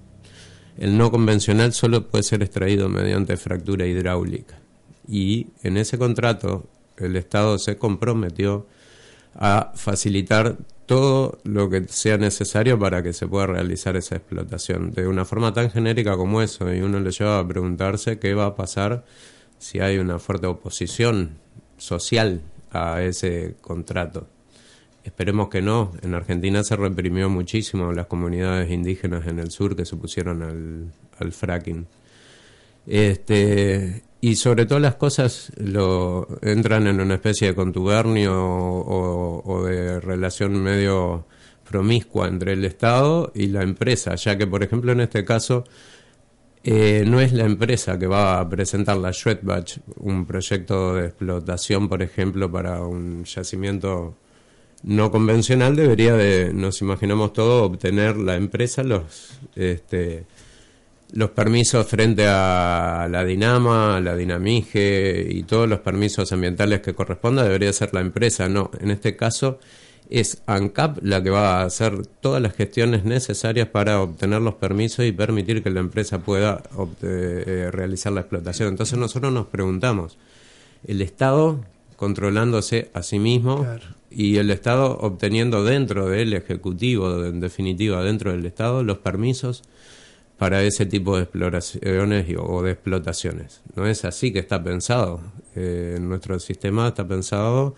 El 0.77 0.97
no 0.97 1.11
convencional 1.11 1.73
solo 1.73 2.07
puede 2.07 2.23
ser 2.23 2.41
extraído 2.43 2.89
mediante 2.89 3.37
fractura 3.37 3.85
hidráulica 3.85 4.59
y 5.07 5.47
en 5.63 5.77
ese 5.77 5.97
contrato 5.97 6.69
el 6.97 7.15
Estado 7.15 7.57
se 7.57 7.77
comprometió 7.77 8.67
a 9.35 9.71
facilitar 9.75 10.57
todo 10.85 11.39
lo 11.43 11.69
que 11.69 11.85
sea 11.87 12.17
necesario 12.17 12.77
para 12.77 13.01
que 13.01 13.13
se 13.13 13.27
pueda 13.27 13.47
realizar 13.47 13.95
esa 13.95 14.15
explotación. 14.15 14.91
De 14.91 15.07
una 15.07 15.25
forma 15.25 15.53
tan 15.53 15.71
genérica 15.71 16.17
como 16.17 16.41
eso, 16.41 16.73
y 16.73 16.81
uno 16.81 16.99
le 16.99 17.11
lleva 17.11 17.39
a 17.39 17.47
preguntarse 17.47 18.19
qué 18.19 18.33
va 18.33 18.47
a 18.47 18.55
pasar 18.55 19.05
si 19.61 19.79
hay 19.79 19.99
una 19.99 20.19
fuerte 20.19 20.47
oposición 20.47 21.37
social 21.77 22.41
a 22.71 23.01
ese 23.01 23.55
contrato. 23.61 24.27
Esperemos 25.03 25.49
que 25.49 25.61
no. 25.61 25.91
En 26.01 26.13
Argentina 26.13 26.63
se 26.63 26.75
reprimió 26.75 27.29
muchísimo 27.29 27.93
las 27.93 28.07
comunidades 28.07 28.69
indígenas 28.71 29.27
en 29.27 29.39
el 29.39 29.51
sur 29.51 29.75
que 29.75 29.85
se 29.85 29.95
pusieron 29.95 30.41
al, 30.43 30.91
al 31.19 31.31
fracking. 31.31 31.87
Este, 32.85 34.03
y 34.19 34.35
sobre 34.35 34.65
todas 34.65 34.81
las 34.81 34.95
cosas 34.95 35.51
lo 35.57 36.27
entran 36.41 36.87
en 36.87 36.99
una 36.99 37.15
especie 37.15 37.47
de 37.47 37.55
contubernio 37.55 38.33
o, 38.35 39.63
de 39.63 39.99
relación 39.99 40.61
medio 40.61 41.25
promiscua 41.69 42.27
entre 42.27 42.53
el 42.53 42.65
Estado 42.65 43.31
y 43.33 43.47
la 43.47 43.63
empresa, 43.63 44.15
ya 44.15 44.37
que, 44.37 44.45
por 44.45 44.63
ejemplo, 44.63 44.91
en 44.91 45.01
este 45.01 45.23
caso, 45.23 45.63
eh, 46.63 47.03
no 47.07 47.19
es 47.19 47.33
la 47.33 47.45
empresa 47.45 47.97
que 47.97 48.07
va 48.07 48.39
a 48.39 48.47
presentar 48.47 48.97
la 48.97 49.11
Schwedbach, 49.11 49.79
un 49.97 50.25
proyecto 50.25 50.95
de 50.95 51.07
explotación, 51.07 51.89
por 51.89 52.03
ejemplo, 52.03 52.51
para 52.51 52.81
un 52.81 53.23
yacimiento 53.25 54.15
no 54.83 55.11
convencional 55.11 55.75
debería 55.75 56.13
de, 56.15 56.53
nos 56.53 56.81
imaginamos 56.81 57.33
todo, 57.33 57.63
obtener 57.63 58.17
la 58.17 58.35
empresa 58.35 58.83
los, 58.83 59.39
este, 59.55 60.25
los 61.13 61.31
permisos 61.31 61.87
frente 61.87 62.25
a 62.27 63.07
la 63.09 63.23
Dinama, 63.23 63.99
la 63.99 64.15
Dinamige 64.15 65.27
y 65.29 65.43
todos 65.43 65.67
los 65.67 65.79
permisos 65.79 66.31
ambientales 66.31 66.81
que 66.81 66.93
corresponda, 66.93 67.43
debería 67.43 67.73
ser 67.73 67.93
la 67.93 68.01
empresa. 68.01 68.49
No, 68.49 68.71
en 68.79 68.91
este 68.91 69.15
caso 69.15 69.59
es 70.11 70.43
ANCAP 70.45 70.99
la 71.01 71.23
que 71.23 71.29
va 71.29 71.61
a 71.61 71.65
hacer 71.65 72.05
todas 72.05 72.41
las 72.41 72.53
gestiones 72.53 73.05
necesarias 73.05 73.69
para 73.69 74.01
obtener 74.01 74.41
los 74.41 74.55
permisos 74.55 75.05
y 75.05 75.13
permitir 75.13 75.63
que 75.63 75.69
la 75.69 75.79
empresa 75.79 76.19
pueda 76.19 76.61
eh, 77.01 77.69
realizar 77.71 78.11
la 78.11 78.21
explotación. 78.21 78.67
Entonces 78.67 78.99
nosotros 78.99 79.31
nos 79.31 79.47
preguntamos, 79.47 80.17
¿el 80.85 81.01
Estado 81.01 81.61
controlándose 81.95 82.89
a 82.93 83.03
sí 83.03 83.19
mismo 83.19 83.65
y 84.09 84.37
el 84.37 84.51
Estado 84.51 84.97
obteniendo 84.99 85.63
dentro 85.63 86.07
del 86.07 86.33
Ejecutivo, 86.33 87.23
en 87.23 87.39
definitiva 87.39 88.03
dentro 88.03 88.31
del 88.31 88.45
Estado, 88.45 88.83
los 88.83 88.97
permisos 88.97 89.63
para 90.37 90.63
ese 90.63 90.87
tipo 90.87 91.15
de 91.15 91.23
exploraciones 91.23 92.25
o 92.37 92.63
de 92.63 92.71
explotaciones. 92.71 93.61
No 93.75 93.85
es 93.85 94.03
así 94.03 94.33
que 94.33 94.39
está 94.39 94.63
pensado. 94.63 95.21
Eh, 95.55 95.99
nuestro 96.01 96.39
sistema 96.39 96.87
está 96.87 97.07
pensado 97.07 97.75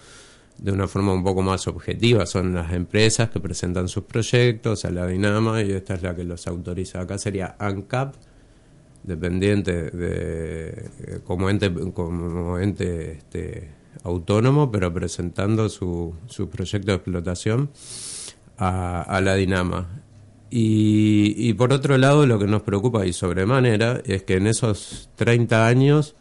de 0.58 0.72
una 0.72 0.88
forma 0.88 1.13
un 1.13 1.24
poco 1.24 1.42
más 1.42 1.68
objetiva. 1.68 2.26
Son 2.26 2.54
las 2.54 2.74
empresas 2.74 3.30
que 3.30 3.39
presentan 3.39 3.88
sus 3.88 4.04
proyectos 4.04 4.86
a 4.86 4.92
la 4.92 5.08
Dinama 5.08 5.62
y 5.62 5.72
esta 5.72 5.96
es 5.96 6.04
la 6.04 6.16
que 6.16 6.24
los 6.24 6.48
autoriza. 6.48 7.02
Acá 7.02 7.18
sería 7.18 7.56
ANCAP, 7.60 8.16
dependiente 9.04 9.92
de 9.92 10.70
eh, 10.70 11.20
como 11.26 11.50
ente 11.50 11.72
como 11.94 12.58
ente 12.60 13.13
este, 13.13 13.70
autónomo, 14.04 14.72
pero 14.72 14.94
presentando 14.94 15.70
su, 15.70 16.16
su 16.28 16.50
proyecto 16.50 16.92
de 16.92 16.96
explotación 16.96 17.70
a, 18.58 19.02
a 19.02 19.22
la 19.22 19.36
Dinama. 19.36 20.04
Y, 20.50 21.34
y, 21.36 21.54
por 21.54 21.74
otro 21.74 21.98
lado, 21.98 22.28
lo 22.28 22.38
que 22.38 22.46
nos 22.46 22.62
preocupa 22.62 23.08
y 23.08 23.13
sobremanera 23.13 24.02
es 24.06 24.22
que 24.22 24.36
en 24.36 24.46
esos 24.46 25.10
30 25.16 25.66
años, 25.66 26.16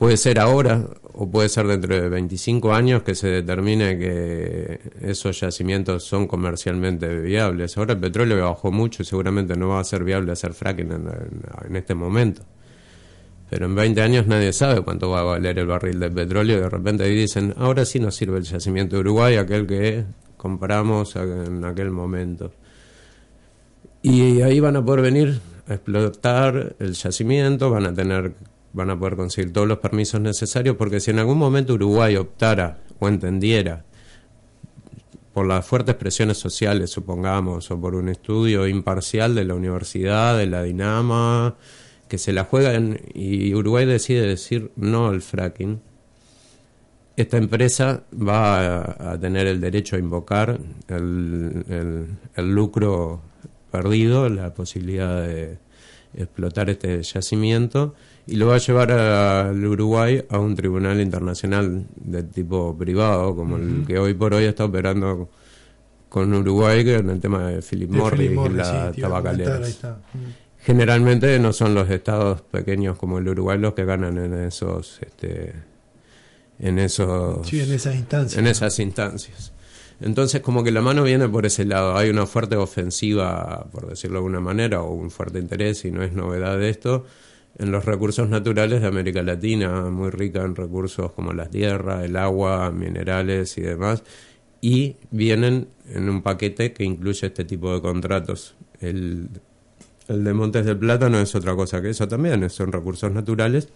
puede 0.00 0.16
ser 0.16 0.38
ahora 0.38 0.86
o 1.12 1.30
puede 1.30 1.50
ser 1.50 1.66
dentro 1.66 1.94
de 1.94 2.08
25 2.08 2.72
años 2.72 3.02
que 3.02 3.14
se 3.14 3.28
determine 3.28 3.98
que 3.98 4.80
esos 5.02 5.38
yacimientos 5.38 6.04
son 6.04 6.26
comercialmente 6.26 7.20
viables. 7.20 7.76
Ahora 7.76 7.92
el 7.92 8.00
petróleo 8.00 8.42
bajó 8.48 8.72
mucho 8.72 9.02
y 9.02 9.04
seguramente 9.04 9.58
no 9.58 9.68
va 9.68 9.80
a 9.80 9.84
ser 9.84 10.02
viable 10.02 10.32
hacer 10.32 10.54
fracking 10.54 10.90
en, 10.90 11.76
este 11.76 11.94
momento. 11.94 12.40
Pero 13.50 13.66
en 13.66 13.74
20 13.74 14.00
años 14.00 14.26
nadie 14.26 14.54
sabe 14.54 14.80
cuánto 14.80 15.10
va 15.10 15.20
a 15.20 15.24
valer 15.24 15.58
el 15.58 15.66
barril 15.66 16.00
de 16.00 16.10
petróleo 16.10 16.56
y 16.56 16.60
de 16.60 16.70
repente 16.70 17.04
ahí 17.04 17.14
dicen, 17.14 17.52
ahora 17.58 17.84
sí 17.84 18.00
nos 18.00 18.14
sirve 18.14 18.38
el 18.38 18.44
yacimiento 18.44 18.96
de 18.96 19.00
Uruguay, 19.00 19.36
aquel 19.36 19.66
que 19.66 20.06
compramos 20.38 21.14
en 21.16 21.62
aquel 21.62 21.90
momento. 21.90 22.52
Y 24.00 24.40
ahí 24.40 24.60
van 24.60 24.76
a 24.76 24.82
poder 24.82 25.02
venir 25.02 25.42
a 25.68 25.74
explotar 25.74 26.74
el 26.78 26.94
yacimiento, 26.94 27.68
van 27.68 27.84
a 27.84 27.92
tener 27.92 28.32
van 28.72 28.90
a 28.90 28.98
poder 28.98 29.16
conseguir 29.16 29.52
todos 29.52 29.66
los 29.66 29.78
permisos 29.78 30.20
necesarios 30.20 30.76
porque 30.76 31.00
si 31.00 31.10
en 31.10 31.18
algún 31.18 31.38
momento 31.38 31.74
Uruguay 31.74 32.16
optara 32.16 32.78
o 32.98 33.08
entendiera 33.08 33.84
por 35.32 35.46
las 35.46 35.64
fuertes 35.64 35.94
presiones 35.94 36.38
sociales, 36.38 36.90
supongamos, 36.90 37.70
o 37.70 37.80
por 37.80 37.94
un 37.94 38.08
estudio 38.08 38.66
imparcial 38.66 39.34
de 39.34 39.44
la 39.44 39.54
universidad, 39.54 40.36
de 40.36 40.46
la 40.46 40.62
Dinama, 40.62 41.56
que 42.08 42.18
se 42.18 42.32
la 42.32 42.44
juegan 42.44 43.00
y 43.14 43.54
Uruguay 43.54 43.86
decide 43.86 44.26
decir 44.26 44.72
no 44.74 45.08
al 45.08 45.22
fracking, 45.22 45.80
esta 47.16 47.36
empresa 47.36 48.04
va 48.12 49.12
a, 49.12 49.20
tener 49.20 49.46
el 49.46 49.60
derecho 49.60 49.96
a 49.96 49.98
invocar 49.98 50.58
el, 50.88 51.64
el, 52.34 52.50
lucro 52.50 53.20
perdido, 53.70 54.28
la 54.28 54.54
posibilidad 54.54 55.22
de 55.22 55.58
explotar 56.14 56.70
este 56.70 57.02
yacimiento 57.02 57.94
y 58.30 58.36
lo 58.36 58.46
va 58.46 58.54
a 58.54 58.58
llevar 58.58 58.92
al 58.92 59.66
Uruguay 59.66 60.24
a 60.28 60.38
un 60.38 60.54
tribunal 60.54 61.00
internacional 61.00 61.84
de 61.96 62.22
tipo 62.22 62.78
privado, 62.78 63.34
como 63.34 63.56
el 63.56 63.84
que 63.84 63.98
hoy 63.98 64.14
por 64.14 64.34
hoy 64.34 64.44
está 64.44 64.66
operando 64.66 65.28
con 66.08 66.32
Uruguay, 66.32 66.84
que 66.84 66.98
en 66.98 67.10
el 67.10 67.20
tema 67.20 67.48
de 67.48 67.60
Philip 67.60 67.90
Morris, 67.90 68.30
y 68.30 68.48
la 68.54 68.92
tabacalera. 68.92 69.60
generalmente 70.58 71.40
no 71.40 71.52
son 71.52 71.74
los 71.74 71.90
estados 71.90 72.40
pequeños 72.42 72.96
como 72.96 73.18
el 73.18 73.28
Uruguay 73.28 73.58
los 73.58 73.74
que 73.74 73.84
ganan 73.84 74.16
en 74.16 74.34
esos 74.34 75.00
este 75.00 75.52
en 76.60 76.78
esos 76.78 77.52
en 77.52 77.72
esas 77.72 77.96
instancias 77.96 78.38
en 78.38 78.46
esas 78.46 78.78
instancias. 78.78 79.52
Entonces 80.00 80.40
como 80.40 80.62
que 80.62 80.70
la 80.70 80.82
mano 80.82 81.02
viene 81.02 81.28
por 81.28 81.46
ese 81.46 81.64
lado. 81.64 81.96
Hay 81.96 82.10
una 82.10 82.26
fuerte 82.26 82.54
ofensiva 82.54 83.66
por 83.72 83.88
decirlo 83.88 84.14
de 84.14 84.18
alguna 84.18 84.40
manera 84.40 84.82
o 84.82 84.92
un 84.92 85.10
fuerte 85.10 85.40
interés 85.40 85.84
y 85.84 85.90
no 85.90 86.04
es 86.04 86.12
novedad 86.12 86.58
de 86.58 86.70
esto 86.70 87.06
en 87.58 87.70
los 87.72 87.84
recursos 87.84 88.28
naturales 88.28 88.80
de 88.80 88.86
América 88.86 89.22
Latina 89.22 89.90
muy 89.90 90.10
rica 90.10 90.42
en 90.42 90.56
recursos 90.56 91.12
como 91.12 91.32
la 91.32 91.46
tierra 91.46 92.04
el 92.04 92.16
agua 92.16 92.70
minerales 92.70 93.56
y 93.58 93.62
demás 93.62 94.02
y 94.60 94.96
vienen 95.10 95.68
en 95.88 96.08
un 96.08 96.22
paquete 96.22 96.72
que 96.72 96.84
incluye 96.84 97.26
este 97.26 97.44
tipo 97.44 97.74
de 97.74 97.80
contratos 97.80 98.56
el 98.80 99.28
el 100.10 100.24
de 100.24 100.34
Montes 100.34 100.66
del 100.66 100.76
Plata 100.76 101.08
no 101.08 101.20
es 101.20 101.32
otra 101.36 101.54
cosa 101.54 101.80
que 101.80 101.90
eso 101.90 102.08
también, 102.08 102.50
son 102.50 102.72
recursos 102.72 103.12
naturales. 103.12 103.68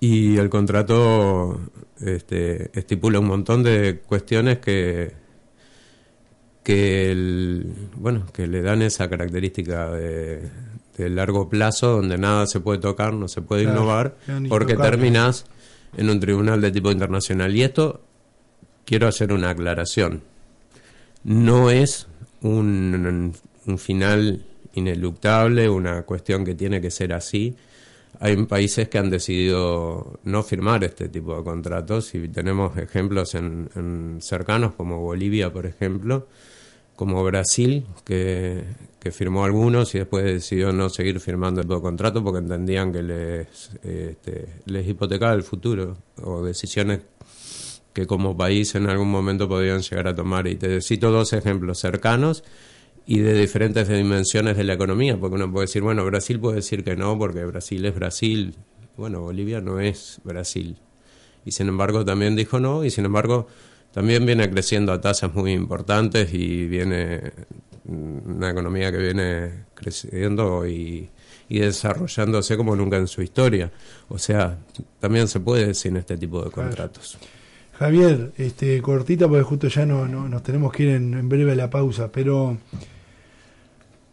Y 0.00 0.36
el 0.36 0.50
contrato 0.50 1.58
este, 1.98 2.78
estipula 2.78 3.18
un 3.20 3.26
montón 3.26 3.62
de 3.62 4.02
cuestiones 4.06 4.58
que, 4.58 5.12
que, 6.62 7.10
el, 7.10 7.72
bueno, 7.96 8.26
que 8.34 8.46
le 8.46 8.60
dan 8.60 8.82
esa 8.82 9.08
característica 9.08 9.90
de, 9.92 10.42
largo 10.98 11.48
plazo, 11.48 11.96
donde 11.96 12.18
nada 12.18 12.46
se 12.46 12.60
puede 12.60 12.78
tocar, 12.78 13.14
no 13.14 13.28
se 13.28 13.42
puede 13.42 13.64
innovar, 13.64 14.16
porque 14.48 14.76
terminas 14.76 15.46
en 15.96 16.10
un 16.10 16.20
tribunal 16.20 16.60
de 16.60 16.70
tipo 16.70 16.90
internacional. 16.90 17.54
Y 17.54 17.62
esto 17.62 18.02
quiero 18.84 19.06
hacer 19.06 19.32
una 19.32 19.50
aclaración. 19.50 20.22
No 21.24 21.70
es 21.70 22.06
un, 22.42 23.34
un 23.66 23.78
final 23.78 24.44
ineluctable, 24.76 25.68
una 25.68 26.02
cuestión 26.02 26.44
que 26.44 26.54
tiene 26.54 26.80
que 26.80 26.90
ser 26.90 27.12
así. 27.12 27.56
Hay 28.20 28.36
países 28.44 28.88
que 28.88 28.98
han 28.98 29.10
decidido 29.10 30.20
no 30.24 30.42
firmar 30.42 30.84
este 30.84 31.08
tipo 31.08 31.36
de 31.36 31.42
contratos 31.42 32.14
y 32.14 32.28
tenemos 32.28 32.76
ejemplos 32.78 33.34
en, 33.34 34.18
cercanos 34.20 34.74
como 34.74 35.00
Bolivia, 35.00 35.52
por 35.52 35.66
ejemplo, 35.66 36.28
como 36.96 37.22
Brasil, 37.22 37.86
que, 38.04 38.64
firmó 39.12 39.44
algunos 39.44 39.94
y 39.94 39.98
después 39.98 40.24
decidió 40.24 40.72
no 40.72 40.88
seguir 40.88 41.20
firmando 41.20 41.60
el 41.60 41.68
contrato 41.80 42.24
porque 42.24 42.40
entendían 42.40 42.92
que 42.92 43.04
les, 43.04 43.70
este, 43.84 44.46
les 44.64 44.88
hipotecaba 44.88 45.32
el 45.32 45.44
futuro 45.44 45.96
o 46.24 46.42
decisiones 46.44 47.02
que 47.92 48.04
como 48.04 48.36
país 48.36 48.74
en 48.74 48.90
algún 48.90 49.08
momento 49.08 49.48
podían 49.48 49.80
llegar 49.80 50.08
a 50.08 50.14
tomar. 50.16 50.48
Y 50.48 50.56
te 50.56 50.82
cito 50.82 51.12
dos 51.12 51.32
ejemplos 51.34 51.78
cercanos 51.78 52.42
y 53.06 53.20
de 53.20 53.34
diferentes 53.34 53.88
dimensiones 53.88 54.56
de 54.56 54.64
la 54.64 54.72
economía, 54.72 55.16
porque 55.16 55.36
uno 55.36 55.52
puede 55.52 55.66
decir, 55.66 55.82
bueno, 55.82 56.04
Brasil 56.04 56.40
puede 56.40 56.56
decir 56.56 56.82
que 56.82 56.96
no, 56.96 57.16
porque 57.16 57.44
Brasil 57.44 57.84
es 57.84 57.94
Brasil, 57.94 58.56
bueno, 58.96 59.20
Bolivia 59.20 59.60
no 59.60 59.78
es 59.78 60.20
Brasil. 60.24 60.76
Y 61.44 61.52
sin 61.52 61.68
embargo 61.68 62.04
también 62.04 62.34
dijo 62.34 62.58
no, 62.58 62.84
y 62.84 62.90
sin 62.90 63.04
embargo 63.04 63.46
también 63.96 64.26
viene 64.26 64.50
creciendo 64.50 64.92
a 64.92 65.00
tasas 65.00 65.34
muy 65.34 65.52
importantes 65.52 66.34
y 66.34 66.66
viene 66.66 67.32
una 67.86 68.50
economía 68.50 68.92
que 68.92 68.98
viene 68.98 69.64
creciendo 69.72 70.66
y, 70.66 71.08
y 71.48 71.60
desarrollándose 71.60 72.58
como 72.58 72.76
nunca 72.76 72.98
en 72.98 73.06
su 73.06 73.22
historia. 73.22 73.72
O 74.10 74.18
sea, 74.18 74.58
también 75.00 75.28
se 75.28 75.40
puede 75.40 75.72
sin 75.72 75.96
este 75.96 76.18
tipo 76.18 76.44
de 76.44 76.50
contratos. 76.50 77.16
Javier, 77.78 78.32
este, 78.36 78.82
cortita 78.82 79.28
porque 79.28 79.44
justo 79.44 79.68
ya 79.68 79.86
no, 79.86 80.06
no 80.06 80.28
nos 80.28 80.42
tenemos 80.42 80.74
que 80.74 80.82
ir 80.82 80.88
en, 80.90 81.14
en 81.14 81.26
breve 81.30 81.52
a 81.52 81.54
la 81.56 81.70
pausa, 81.70 82.12
pero 82.12 82.58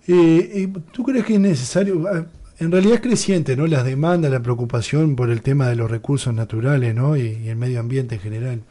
eh, 0.08 0.72
¿Tú 0.94 1.04
crees 1.04 1.26
que 1.26 1.34
es 1.34 1.42
necesario? 1.42 2.06
Ah, 2.08 2.26
en 2.58 2.72
realidad 2.72 2.96
es 2.96 3.02
creciente, 3.02 3.58
¿no? 3.58 3.68
Las 3.68 3.84
demandas, 3.84 4.32
la 4.32 4.42
preocupación 4.42 5.18
por 5.18 5.30
el 5.30 5.42
tema 5.42 5.68
de 5.68 5.76
los 5.76 5.92
recursos 5.92 6.34
naturales, 6.34 6.96
¿no? 6.96 7.18
Y, 7.18 7.50
el 7.50 7.58
medio 7.58 7.82
ambiente 7.82 8.16
en 8.16 8.22
general. 8.22 8.62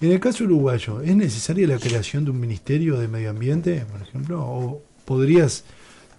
En 0.00 0.12
el 0.12 0.20
caso 0.20 0.44
uruguayo, 0.44 1.00
¿es 1.00 1.16
necesaria 1.16 1.66
la 1.66 1.78
creación 1.78 2.24
de 2.24 2.30
un 2.30 2.38
ministerio 2.38 2.98
de 2.98 3.08
medio 3.08 3.30
ambiente, 3.30 3.84
por 3.90 4.00
ejemplo? 4.00 4.40
¿O 4.40 4.82
podrías 5.04 5.64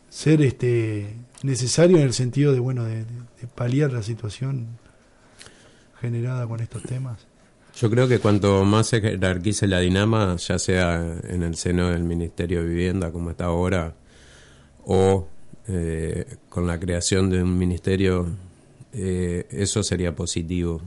ser 0.09 0.41
este 0.41 1.15
necesario 1.43 1.97
en 1.97 2.03
el 2.03 2.13
sentido 2.13 2.51
de, 2.51 2.59
bueno, 2.59 2.83
de, 2.83 3.05
paliar 3.55 3.93
la 3.93 4.03
situación 4.03 4.67
generada 6.01 6.45
con 6.45 6.59
estos 6.59 6.83
temas? 6.83 7.25
Yo 7.77 7.89
creo 7.89 8.09
que 8.09 8.19
cuanto 8.19 8.65
más 8.65 8.87
se 8.87 8.99
jerarquice 8.99 9.65
la 9.65 9.79
dinama, 9.79 10.35
ya 10.35 10.59
sea 10.59 11.17
en 11.23 11.43
el 11.43 11.55
seno 11.55 11.89
del 11.89 12.03
Ministerio 12.03 12.61
de 12.61 12.67
Vivienda, 12.67 13.13
como 13.13 13.29
está 13.29 13.45
ahora, 13.45 13.95
o 14.83 15.29
eh, 15.69 16.25
con 16.49 16.67
la 16.67 16.77
creación 16.77 17.29
de 17.29 17.41
un 17.41 17.57
ministerio, 17.57 18.27
eh, 18.91 19.47
eso 19.51 19.83
sería 19.83 20.13
positivo. 20.13 20.81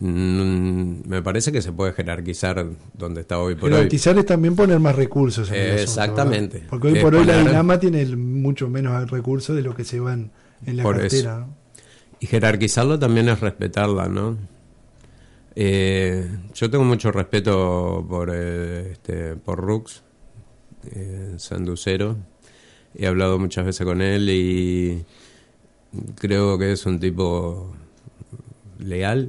Mm, 0.00 1.08
me 1.08 1.22
parece 1.22 1.52
que 1.52 1.62
se 1.62 1.72
puede 1.72 1.92
jerarquizar 1.92 2.66
donde 2.94 3.22
está 3.22 3.38
hoy 3.38 3.54
por 3.54 3.70
jerarquizar 3.70 4.18
es 4.18 4.26
también 4.26 4.56
poner 4.56 4.78
más 4.78 4.96
recursos. 4.96 5.50
exactamente. 5.50 6.64
Porque 6.68 6.88
hoy 6.88 7.00
por 7.00 7.14
hoy 7.14 7.24
la 7.24 7.38
Dinama 7.38 7.78
tiene 7.78 8.04
mucho 8.16 8.68
menos 8.68 9.10
recursos 9.10 9.56
de 9.56 9.62
lo 9.62 9.74
que 9.74 9.84
se 9.84 10.00
van 10.00 10.30
en 10.64 10.76
la 10.76 10.82
cartera. 10.82 11.46
Y 12.18 12.26
jerarquizarlo 12.26 12.98
también 12.98 13.28
es 13.28 13.40
respetarla, 13.40 14.08
¿no? 14.08 14.36
Eh, 15.58 16.28
yo 16.54 16.70
tengo 16.70 16.84
mucho 16.84 17.10
respeto 17.10 18.04
por, 18.08 18.30
eh, 18.32 18.92
este, 18.92 19.36
por 19.36 19.58
Rux, 19.58 20.02
eh, 20.92 21.34
Sanducero. 21.38 22.16
He 22.94 23.06
hablado 23.06 23.38
muchas 23.38 23.64
veces 23.64 23.86
con 23.86 24.02
él 24.02 24.28
y 24.30 25.04
creo 26.16 26.58
que 26.58 26.72
es 26.72 26.84
un 26.84 27.00
tipo 27.00 27.74
leal, 28.78 29.28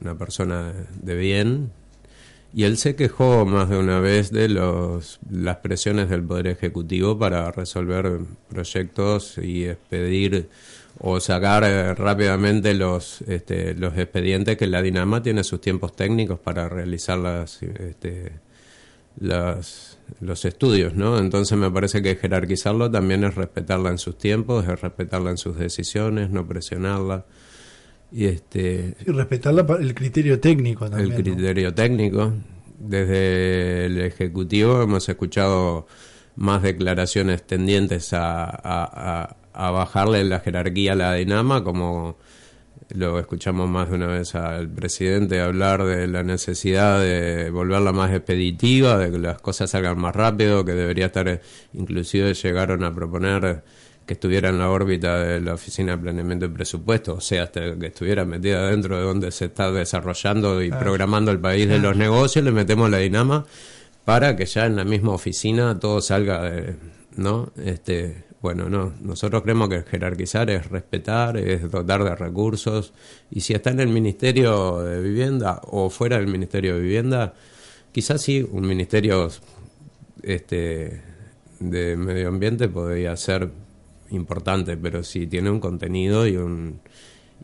una, 0.00 0.14
persona 0.16 0.72
de 1.00 1.14
bien. 1.14 1.70
Y 2.54 2.64
él 2.64 2.76
se 2.76 2.96
quejó 2.96 3.46
más 3.46 3.70
de 3.70 3.78
una 3.78 3.98
vez 4.00 4.30
de 4.30 4.48
los, 4.48 5.20
las 5.30 5.56
presiones 5.58 6.10
del 6.10 6.22
Poder 6.22 6.48
Ejecutivo 6.48 7.18
para 7.18 7.50
resolver 7.50 8.20
proyectos 8.50 9.38
y 9.38 9.64
expedir 9.64 10.50
o 10.98 11.18
sacar 11.18 11.64
eh, 11.64 11.94
rápidamente 11.94 12.74
los, 12.74 13.22
este, 13.22 13.74
los 13.74 13.96
expedientes 13.96 14.58
que 14.58 14.66
la 14.66 14.82
Dinama 14.82 15.22
tiene 15.22 15.44
sus 15.44 15.60
tiempos 15.60 15.96
técnicos 15.96 16.38
para 16.38 16.68
realizar 16.68 17.18
las, 17.18 17.62
este, 17.62 18.32
los 19.18 20.44
estudios, 20.44 20.94
¿no? 20.94 21.18
Entonces 21.18 21.56
me 21.56 21.70
parece 21.70 22.02
que 22.02 22.16
jerarquizarlo 22.16 22.90
también 22.90 23.24
es 23.24 23.34
respetarla 23.34 23.90
en 23.90 23.98
sus 23.98 24.18
tiempos, 24.18 24.66
es 24.68 24.80
respetarla 24.80 25.30
en 25.30 25.38
sus 25.38 25.58
decisiones, 25.58 26.30
no 26.30 26.46
presionarla. 26.46 27.24
Y 28.12 28.26
este 28.26 28.94
sí, 28.98 29.10
respetarla 29.10 29.66
el 29.80 29.94
criterio 29.94 30.38
técnico 30.38 30.88
también. 30.90 31.12
El 31.12 31.22
criterio 31.22 31.74
técnico. 31.74 32.32
Desde 32.78 33.86
el 33.86 34.00
Ejecutivo 34.00 34.82
hemos 34.82 35.08
escuchado 35.08 35.86
más 36.36 36.62
declaraciones 36.62 37.42
tendientes 37.46 38.12
a 38.12 39.36
a 39.54 39.70
bajarle 39.70 40.24
la 40.24 40.40
jerarquía 40.40 40.92
a 40.92 40.96
la 40.96 41.14
Dinama, 41.14 41.62
como 41.62 42.16
lo 42.94 43.18
escuchamos 43.18 43.68
más 43.68 43.88
de 43.88 43.96
una 43.96 44.06
vez 44.06 44.34
al 44.34 44.68
presidente 44.68 45.40
hablar 45.40 45.84
de 45.84 46.06
la 46.08 46.22
necesidad 46.22 47.00
de 47.00 47.50
volverla 47.50 47.92
más 47.92 48.12
expeditiva, 48.12 48.98
de 48.98 49.10
que 49.10 49.18
las 49.18 49.40
cosas 49.40 49.70
salgan 49.70 49.98
más 49.98 50.14
rápido, 50.14 50.64
que 50.64 50.72
debería 50.72 51.06
estar, 51.06 51.40
inclusive 51.72 52.34
llegaron 52.34 52.84
a 52.84 52.94
proponer 52.94 53.62
que 54.06 54.14
estuviera 54.14 54.48
en 54.48 54.58
la 54.58 54.70
órbita 54.70 55.18
de 55.18 55.40
la 55.40 55.54
Oficina 55.54 55.92
de 55.92 55.98
Planeamiento 55.98 56.46
y 56.46 56.48
Presupuesto, 56.48 57.14
o 57.14 57.20
sea, 57.20 57.44
hasta 57.44 57.78
que 57.78 57.86
estuviera 57.86 58.24
metida 58.24 58.68
dentro 58.68 58.96
de 58.96 59.02
donde 59.02 59.30
se 59.30 59.46
está 59.46 59.70
desarrollando 59.70 60.62
y 60.62 60.70
programando 60.70 61.30
el 61.30 61.38
país 61.38 61.68
de 61.68 61.78
los 61.78 61.96
negocios, 61.96 62.44
le 62.44 62.52
metemos 62.52 62.90
la 62.90 62.98
Dinama 62.98 63.46
para 64.04 64.34
que 64.36 64.46
ya 64.46 64.66
en 64.66 64.76
la 64.76 64.84
misma 64.84 65.12
oficina 65.12 65.78
todo 65.78 66.00
salga 66.00 66.42
de, 66.42 66.74
¿no? 67.16 67.52
Este, 67.64 68.24
bueno, 68.40 68.68
no, 68.68 68.92
nosotros 69.00 69.42
creemos 69.42 69.68
que 69.68 69.82
jerarquizar 69.82 70.50
es 70.50 70.68
respetar, 70.68 71.36
es 71.36 71.70
dotar 71.70 72.02
de 72.02 72.16
recursos, 72.16 72.92
y 73.30 73.42
si 73.42 73.54
está 73.54 73.70
en 73.70 73.78
el 73.78 73.88
Ministerio 73.88 74.80
de 74.80 75.00
Vivienda 75.00 75.60
o 75.64 75.90
fuera 75.90 76.16
del 76.16 76.26
Ministerio 76.26 76.74
de 76.74 76.80
Vivienda, 76.80 77.34
quizás 77.92 78.20
sí, 78.20 78.44
un 78.50 78.66
ministerio 78.66 79.30
este, 80.22 81.00
de 81.60 81.96
medio 81.96 82.28
ambiente 82.28 82.68
podría 82.68 83.16
ser 83.16 83.50
importante, 84.12 84.76
pero 84.76 85.02
si 85.02 85.26
tiene 85.26 85.50
un 85.50 85.60
contenido 85.60 86.26
y 86.26 86.36
un, 86.36 86.80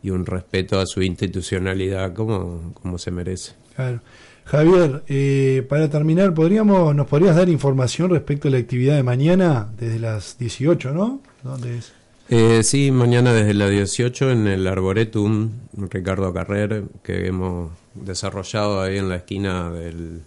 y 0.02 0.11
un 0.11 0.26
respeto 0.26 0.78
a 0.78 0.87
su 0.87 1.02
institucionalidad 1.02 2.14
como, 2.14 2.72
como 2.74 2.98
se 2.98 3.11
merece. 3.11 3.52
Claro. 3.74 4.00
Javier, 4.44 5.02
eh, 5.09 5.66
para 5.68 5.90
terminar, 5.90 6.33
¿podríamos, 6.33 6.94
¿nos 6.94 7.07
podrías 7.07 7.37
dar 7.37 7.50
información 7.50 8.11
respecto 8.11 8.48
a 8.48 8.50
la 8.50 8.59
actividad 8.59 8.96
de 8.96 9.02
mañana 9.02 9.68
desde 9.78 9.98
las 9.98 10.38
18, 10.38 10.92
no? 10.92 11.20
¿Dónde 11.42 11.78
es? 11.78 11.92
Eh, 12.31 12.62
sí, 12.62 12.90
mañana 12.90 13.33
desde 13.33 13.52
las 13.52 13.70
18 13.70 14.31
en 14.31 14.46
el 14.46 14.66
Arboretum 14.66 15.50
Ricardo 15.76 16.33
Carrer, 16.33 16.85
que 17.02 17.26
hemos 17.26 17.72
desarrollado 17.94 18.81
ahí 18.81 18.96
en 18.96 19.11
la 19.11 19.16
esquina 19.16 19.70
del, 19.70 20.22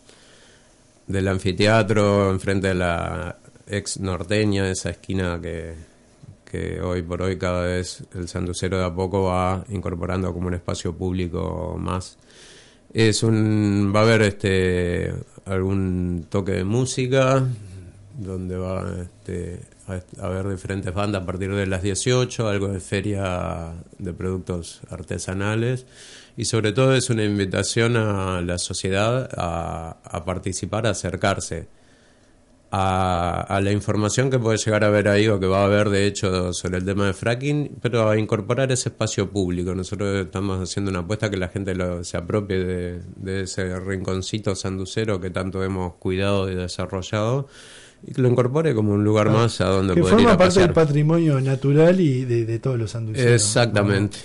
del 1.08 1.28
anfiteatro, 1.28 2.30
enfrente 2.30 2.70
de 2.70 2.76
la 2.76 3.38
ex 3.68 4.00
norteña, 4.00 4.70
esa 4.70 4.92
esquina 4.92 5.40
que, 5.42 5.74
que 6.52 6.82
hoy 6.82 7.02
por 7.02 7.22
hoy 7.22 7.38
cada 7.38 7.64
vez 7.64 8.04
el 8.14 8.28
Sanducero 8.28 8.78
de 8.78 8.84
a 8.84 8.94
poco 8.94 9.24
va 9.24 9.64
incorporando 9.70 10.34
como 10.34 10.48
un 10.48 10.54
espacio 10.54 10.94
público 10.94 11.78
más. 11.80 12.18
Es 12.94 13.24
un, 13.24 13.94
va 13.96 14.02
a 14.02 14.04
haber 14.04 14.24
este 14.24 15.14
algún 15.46 16.26
toque 16.30 16.52
de 16.52 16.66
música, 16.66 17.48
donde 18.20 18.58
va 18.58 18.86
este, 19.02 19.62
a, 19.88 20.26
haber 20.26 20.50
diferentes 20.50 20.94
bandas 20.94 21.22
a 21.22 21.26
partir 21.26 21.56
de 21.56 21.66
las 21.68 21.84
18, 21.84 22.50
algo 22.50 22.68
de 22.68 22.82
feria 22.82 23.72
de 23.98 24.12
productos 24.12 24.82
artesanales. 24.90 25.86
Y 26.36 26.46
sobre 26.46 26.74
todo 26.74 26.94
es 26.96 27.10
una 27.10 27.24
invitación 27.24 27.96
a 27.96 28.42
la 28.42 28.58
sociedad 28.58 29.30
a 29.38 30.26
participar, 30.26 30.86
a 30.86 30.90
acercarse 30.90 31.68
a, 32.74 33.60
la 33.62 33.72
información 33.72 34.30
que 34.30 34.40
puede 34.40 34.58
llegar 34.58 34.86
a 34.86 34.88
haber 34.88 35.10
ahí 35.10 35.28
o 35.28 35.40
que 35.40 35.46
va 35.46 35.62
a 35.62 35.66
haber 35.66 35.90
de 35.90 36.08
hecho 36.08 36.54
sobre 36.54 36.78
el 36.78 36.86
tema 36.86 37.06
de 37.06 37.14
fracking, 37.14 37.78
pero 37.82 38.10
a 38.10 38.18
incorporar 38.18 38.72
ese 38.72 38.90
espacio 38.90 39.30
público. 39.30 39.76
Nosotros 39.76 40.26
estamos 40.26 40.62
haciendo 40.62 40.90
una 40.90 41.00
apuesta 41.00 41.30
que 41.30 41.36
la 41.36 41.50
gente 41.50 41.76
se 42.04 42.18
apropie 42.18 42.58
de, 42.58 43.42
ese 43.42 43.78
rinconcito 43.80 44.56
sanducero 44.56 45.20
que 45.20 45.30
tanto 45.30 45.64
hemos 45.64 45.96
cuidado 45.96 46.50
y 46.50 46.56
desarrollado 46.56 47.48
y 48.08 48.14
que 48.14 48.22
lo 48.22 48.30
incorpore 48.30 48.74
como 48.74 48.94
un 48.94 49.04
lugar 49.04 49.30
más 49.30 49.60
a 49.60 49.66
donde 49.66 49.94
que 49.94 50.04
forma 50.04 50.38
parte 50.38 50.62
del 50.62 50.72
patrimonio 50.72 51.42
natural 51.42 52.00
y 52.00 52.24
de, 52.24 52.60
todos 52.60 52.80
los 52.80 52.92
sanduceros. 52.92 53.34
Exactamente. 53.34 54.20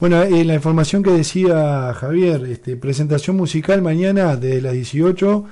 Bueno, 0.00 0.22
eh, 0.22 0.44
la 0.44 0.54
información 0.54 1.02
que 1.02 1.10
decía 1.10 1.92
Javier, 1.94 2.44
este, 2.46 2.76
presentación 2.76 3.36
musical 3.36 3.80
mañana 3.80 4.36
desde 4.36 4.60
las 4.62 4.72
18 4.72 5.44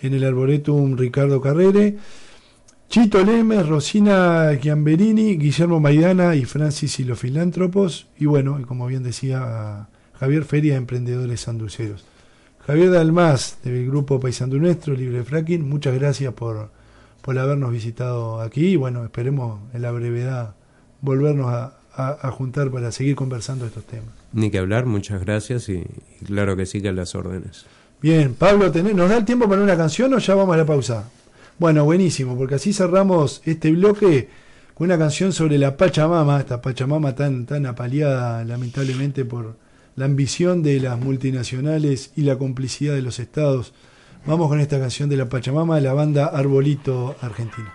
en 0.00 0.14
el 0.14 0.24
Arboretum 0.24 0.96
Ricardo 0.96 1.40
Carrere, 1.40 1.96
Chito 2.88 3.22
Lemes, 3.22 3.66
Rosina 3.66 4.50
Chiamberini, 4.58 5.36
Guillermo 5.36 5.78
Maidana 5.78 6.34
y 6.34 6.46
Francis 6.46 6.98
y 7.00 7.04
los 7.04 7.18
filántropos, 7.18 8.06
y 8.18 8.24
bueno, 8.24 8.58
como 8.66 8.86
bien 8.86 9.02
decía 9.02 9.88
Javier 10.18 10.44
Feria, 10.44 10.76
Emprendedores 10.76 11.42
Sanduceros. 11.42 12.04
Javier 12.66 12.90
Dalmás, 12.90 13.58
del 13.62 13.86
grupo 13.86 14.20
Paisandú 14.20 14.58
Nuestro, 14.58 14.94
Libre 14.94 15.22
Fracking, 15.22 15.68
muchas 15.68 15.94
gracias 15.94 16.32
por, 16.32 16.70
por 17.22 17.38
habernos 17.38 17.72
visitado 17.72 18.40
aquí 18.40 18.68
y 18.68 18.76
bueno, 18.76 19.04
esperemos 19.04 19.60
en 19.74 19.82
la 19.82 19.90
brevedad 19.90 20.54
volvernos 21.02 21.52
a, 21.52 21.74
juntar 22.30 22.70
para 22.70 22.92
seguir 22.92 23.16
conversando 23.16 23.66
estos 23.66 23.84
temas. 23.84 24.14
Ni 24.32 24.50
que 24.50 24.58
hablar, 24.58 24.86
muchas 24.86 25.20
gracias 25.20 25.68
y, 25.68 25.84
y 26.20 26.24
claro 26.24 26.56
que 26.56 26.64
sí 26.64 26.80
que 26.80 26.92
las 26.92 27.16
órdenes. 27.16 27.66
Bien, 28.00 28.34
Pablo, 28.34 28.70
¿nos 28.70 29.10
da 29.10 29.16
el 29.16 29.24
tiempo 29.24 29.48
para 29.48 29.60
una 29.60 29.76
canción 29.76 30.14
o 30.14 30.18
ya 30.18 30.36
vamos 30.36 30.54
a 30.54 30.58
la 30.58 30.64
pausa? 30.64 31.10
Bueno, 31.58 31.84
buenísimo, 31.84 32.38
porque 32.38 32.54
así 32.54 32.72
cerramos 32.72 33.42
este 33.44 33.72
bloque 33.72 34.28
con 34.74 34.84
una 34.84 34.96
canción 34.96 35.32
sobre 35.32 35.58
la 35.58 35.76
Pachamama, 35.76 36.38
esta 36.38 36.62
Pachamama 36.62 37.16
tan, 37.16 37.44
tan 37.44 37.66
apaleada 37.66 38.44
lamentablemente 38.44 39.24
por 39.24 39.56
la 39.96 40.04
ambición 40.04 40.62
de 40.62 40.78
las 40.78 40.96
multinacionales 40.96 42.12
y 42.14 42.22
la 42.22 42.38
complicidad 42.38 42.94
de 42.94 43.02
los 43.02 43.18
estados. 43.18 43.74
Vamos 44.26 44.46
con 44.46 44.60
esta 44.60 44.78
canción 44.78 45.08
de 45.08 45.16
la 45.16 45.28
Pachamama 45.28 45.74
de 45.74 45.82
la 45.82 45.92
banda 45.92 46.26
Arbolito 46.26 47.16
Argentina. 47.20 47.74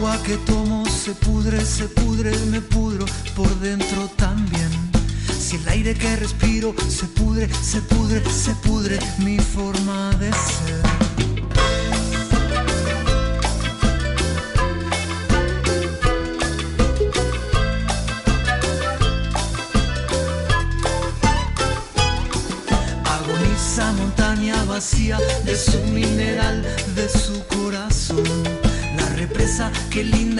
agua 0.00 0.22
que 0.22 0.36
tomo 0.38 0.86
se 0.86 1.12
pudre, 1.12 1.60
se 1.62 1.84
pudre, 1.84 2.34
me 2.50 2.62
pudro 2.62 3.04
por 3.36 3.48
dentro 3.60 4.08
también. 4.16 4.70
Si 5.38 5.56
el 5.56 5.68
aire 5.68 5.94
que 5.94 6.16
respiro 6.16 6.74
se 6.88 7.06
pudre, 7.06 7.50
se 7.62 7.82
pudre, 7.82 8.22
se 8.30 8.54
pudre 8.66 8.98
mi 9.18 9.38
forma 9.38 10.10
de 10.18 10.30
ser. 10.32 10.80
Agoniza 23.04 23.92
montaña 23.92 24.64
vacía 24.64 25.18
de 25.44 25.56
su 25.56 25.78
mineral, 25.92 26.62
de 26.94 27.06
su 27.06 27.29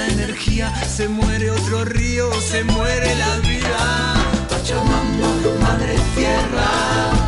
una 0.00 0.06
energía, 0.08 0.72
se 0.84 1.08
muere 1.08 1.50
otro 1.50 1.84
río, 1.84 2.32
se 2.40 2.64
muere 2.64 3.14
la 3.16 3.36
vida. 3.40 4.14
Pachamama, 4.48 5.30
madre 5.60 5.94
tierra, 6.14 7.19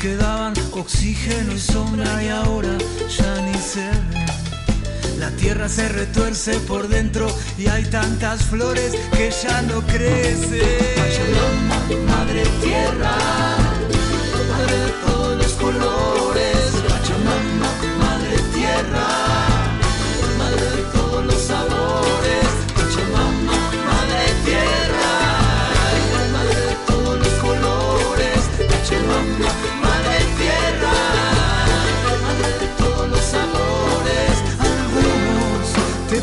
que 0.00 0.16
daban 0.16 0.54
oxígeno 0.72 1.52
y 1.52 1.58
sombra 1.58 2.22
y 2.22 2.28
ahora 2.28 2.76
ya 3.16 3.40
ni 3.42 3.58
se 3.58 3.80
ven. 3.80 4.26
La 5.18 5.30
tierra 5.30 5.68
se 5.68 5.88
retuerce 5.88 6.58
por 6.60 6.88
dentro 6.88 7.26
y 7.56 7.66
hay 7.68 7.84
tantas 7.84 8.44
flores 8.44 8.92
que 9.16 9.30
ya 9.30 9.62
no 9.62 9.80
crecen. 9.82 11.45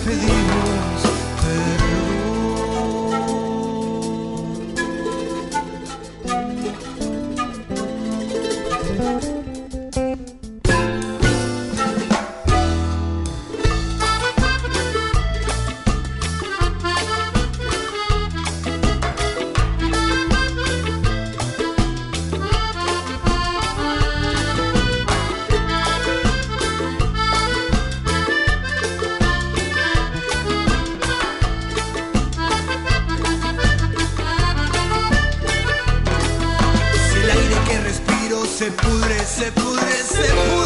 Te 0.06 0.73
se 38.64 38.72
pudre, 38.72 39.26
se 39.26 39.52
pudre, 39.52 39.92
se 39.92 40.24
pudre, 40.24 40.63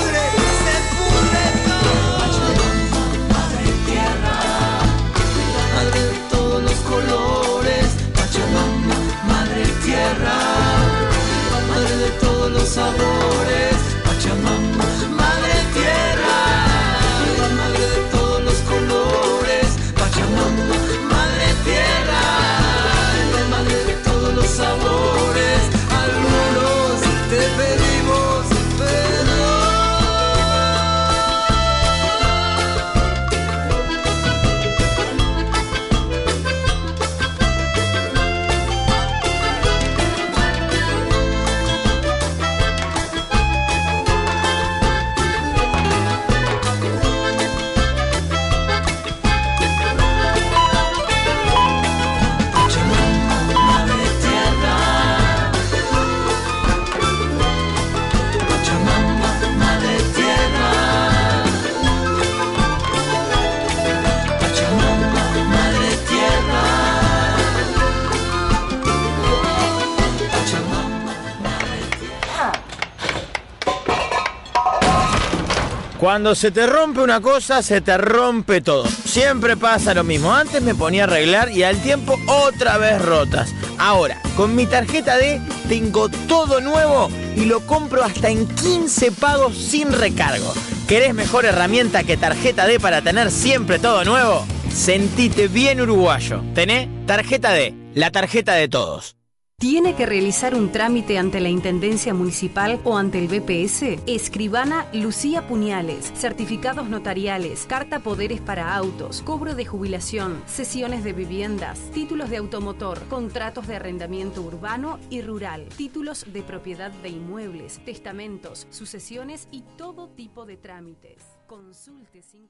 Cuando 76.08 76.36
se 76.36 76.52
te 76.52 76.66
rompe 76.66 77.02
una 77.02 77.20
cosa, 77.20 77.62
se 77.62 77.82
te 77.82 77.98
rompe 77.98 78.62
todo. 78.62 78.86
Siempre 78.86 79.58
pasa 79.58 79.94
lo 79.94 80.06
mismo. 80.06 80.34
Antes 80.34 80.62
me 80.62 80.74
ponía 80.74 81.02
a 81.02 81.08
arreglar 81.08 81.52
y 81.52 81.64
al 81.64 81.82
tiempo 81.82 82.18
otra 82.28 82.78
vez 82.78 83.02
rotas. 83.02 83.54
Ahora, 83.78 84.22
con 84.38 84.56
mi 84.56 84.66
tarjeta 84.66 85.18
D 85.18 85.42
tengo 85.68 86.08
todo 86.30 86.62
nuevo 86.62 87.10
y 87.36 87.44
lo 87.44 87.60
compro 87.68 88.06
hasta 88.06 88.30
en 88.30 88.48
15 88.48 89.12
pagos 89.12 89.58
sin 89.58 89.92
recargo. 89.92 90.54
¿Querés 90.88 91.14
mejor 91.14 91.44
herramienta 91.44 92.06
que 92.06 92.16
tarjeta 92.16 92.68
D 92.68 92.80
para 92.80 93.02
tener 93.02 93.30
siempre 93.30 93.78
todo 93.78 94.06
nuevo? 94.06 94.46
Sentite 94.74 95.50
bien 95.50 95.82
uruguayo. 95.82 96.42
Tené 96.56 96.90
tarjeta 97.06 97.52
D, 97.52 97.74
la 97.96 98.12
tarjeta 98.12 98.54
de 98.54 98.70
todos. 98.70 99.17
¿Tiene 99.60 99.96
que 99.96 100.06
realizar 100.06 100.54
un 100.54 100.72
trámite 100.72 101.18
ante 101.18 101.40
la 101.40 101.50
Intendencia 101.50 102.14
Municipal 102.14 102.80
o 102.84 102.96
ante 102.96 103.18
el 103.18 103.28
BPS? 103.28 104.04
Escribana 104.06 104.86
Lucía 104.94 105.48
Puñales, 105.48 106.14
certificados 106.14 106.90
notariales, 106.90 107.66
carta 107.66 107.98
poderes 107.98 108.40
para 108.40 108.76
autos, 108.76 109.24
cobro 109.24 109.56
de 109.56 109.66
jubilación, 109.66 110.44
sesiones 110.46 111.04
de 111.04 111.14
viviendas, 111.14 111.80
títulos 111.92 112.30
de 112.30 112.38
automotor, 112.38 113.04
contratos 113.08 113.66
de 113.66 113.78
arrendamiento 113.78 114.44
urbano 114.44 115.00
y 115.10 115.24
rural, 115.24 115.68
títulos 115.76 116.32
de 116.32 116.44
propiedad 116.44 116.92
de 116.92 117.10
inmuebles, 117.10 117.84
testamentos, 117.84 118.68
sucesiones 118.70 119.48
y 119.50 119.64
todo 119.76 120.10
tipo 120.10 120.46
de 120.46 120.58
trámites. 120.58 121.24
Consulte 121.48 122.22
sin. 122.22 122.48